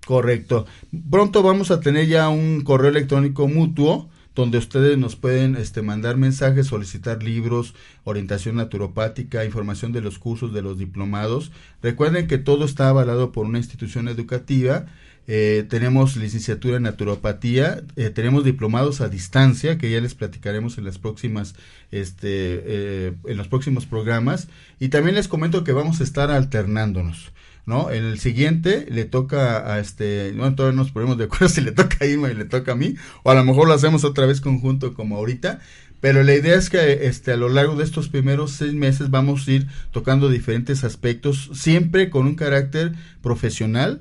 [0.04, 0.66] Correcto.
[1.10, 6.16] Pronto vamos a tener ya un correo electrónico mutuo donde ustedes nos pueden este, mandar
[6.16, 7.74] mensajes, solicitar libros,
[8.04, 11.50] orientación naturopática, información de los cursos, de los diplomados.
[11.82, 14.86] Recuerden que todo está avalado por una institución educativa.
[15.26, 20.84] Eh, tenemos licenciatura en naturopatía, eh, tenemos diplomados a distancia que ya les platicaremos en
[20.84, 21.56] las próximas,
[21.90, 24.46] este, eh, en los próximos programas.
[24.78, 27.32] Y también les comento que vamos a estar alternándonos.
[27.68, 27.90] ¿No?
[27.90, 31.98] El siguiente le toca a este, no, todavía nos ponemos de acuerdo si le toca
[32.00, 34.40] a Irma y le toca a mí, o a lo mejor lo hacemos otra vez
[34.40, 35.60] conjunto como ahorita,
[36.00, 39.46] pero la idea es que este, a lo largo de estos primeros seis meses vamos
[39.46, 44.00] a ir tocando diferentes aspectos, siempre con un carácter profesional,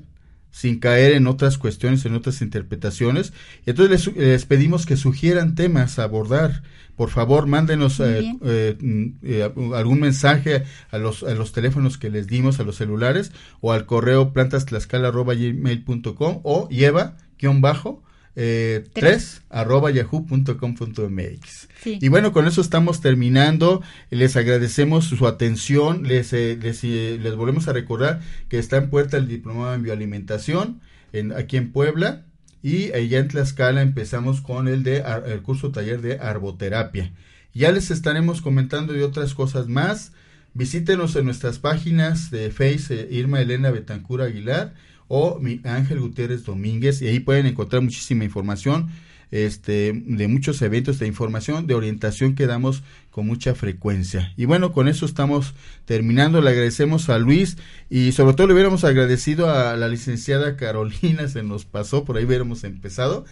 [0.50, 3.32] sin caer en otras cuestiones, en otras interpretaciones.
[3.66, 6.62] Y entonces les, les pedimos que sugieran temas a abordar.
[6.96, 12.10] Por favor, mándenos eh, eh, mm, eh, algún mensaje a los, a los teléfonos que
[12.10, 13.30] les dimos, a los celulares,
[13.60, 18.02] o al correo plantastlascala.gmail.com o lleva, guion bajo,
[18.40, 19.40] eh, Tres.
[19.40, 21.67] 3 arroba yahoo.com.mx.
[22.00, 23.82] Y bueno, con eso estamos terminando.
[24.10, 26.02] Les agradecemos su atención.
[26.04, 29.82] Les, eh, les, eh, les volvemos a recordar que está en puerta el diplomado en
[29.82, 30.80] bioalimentación
[31.12, 32.24] en, aquí en Puebla.
[32.62, 37.12] Y allá en Tlaxcala empezamos con el de el curso taller de arboterapia.
[37.54, 40.12] Ya les estaremos comentando de otras cosas más.
[40.54, 44.74] Visítenos en nuestras páginas de Face eh, Irma Elena Betancura Aguilar
[45.06, 48.90] o mi Ángel Gutiérrez Domínguez y ahí pueden encontrar muchísima información
[49.30, 54.32] este de muchos eventos de información de orientación que damos con mucha frecuencia.
[54.36, 55.54] Y bueno con eso estamos
[55.84, 56.40] terminando.
[56.40, 57.56] Le agradecemos a Luis
[57.90, 62.24] y sobre todo le hubiéramos agradecido a la licenciada Carolina se nos pasó por ahí
[62.24, 63.24] hubiéramos empezado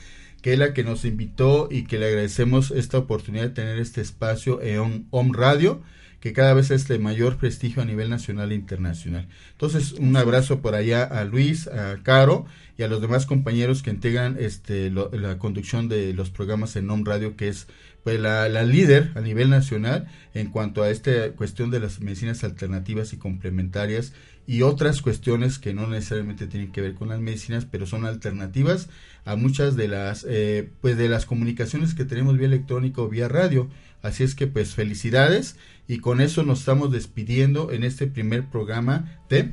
[0.43, 4.01] que es la que nos invitó y que le agradecemos esta oportunidad de tener este
[4.01, 5.83] espacio en Home Radio
[6.27, 9.29] que cada vez es de mayor prestigio a nivel nacional e internacional.
[9.53, 12.47] Entonces, un abrazo por allá a Luis, a Caro
[12.77, 17.05] y a los demás compañeros que integran este, la conducción de los programas en NOM
[17.05, 17.69] Radio, que es
[18.03, 22.43] pues, la, la, líder a nivel nacional en cuanto a esta cuestión de las medicinas
[22.43, 24.13] alternativas y complementarias
[24.47, 28.89] y otras cuestiones que no necesariamente tienen que ver con las medicinas, pero son alternativas
[29.25, 33.29] a muchas de las, eh, pues de las comunicaciones que tenemos vía electrónico o vía
[33.29, 33.69] radio.
[34.03, 35.57] Así es que pues felicidades
[35.89, 39.53] y con eso nos estamos despidiendo en este primer programa de...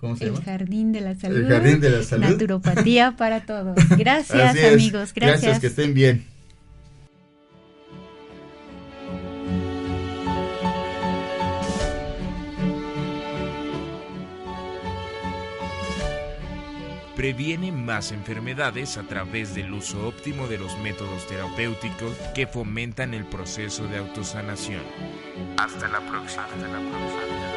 [0.00, 0.38] ¿Cómo se llama?
[0.38, 1.36] El Jardín de la Salud.
[1.38, 2.26] El Jardín de la Salud.
[2.26, 3.76] Naturopatía para todos.
[3.98, 5.42] Gracias amigos, gracias.
[5.42, 6.33] Gracias, que estén bien.
[17.16, 23.24] Previene más enfermedades a través del uso óptimo de los métodos terapéuticos que fomentan el
[23.24, 24.82] proceso de autosanación.
[25.56, 26.44] Hasta la próxima.
[26.44, 27.53] Hasta la próxima.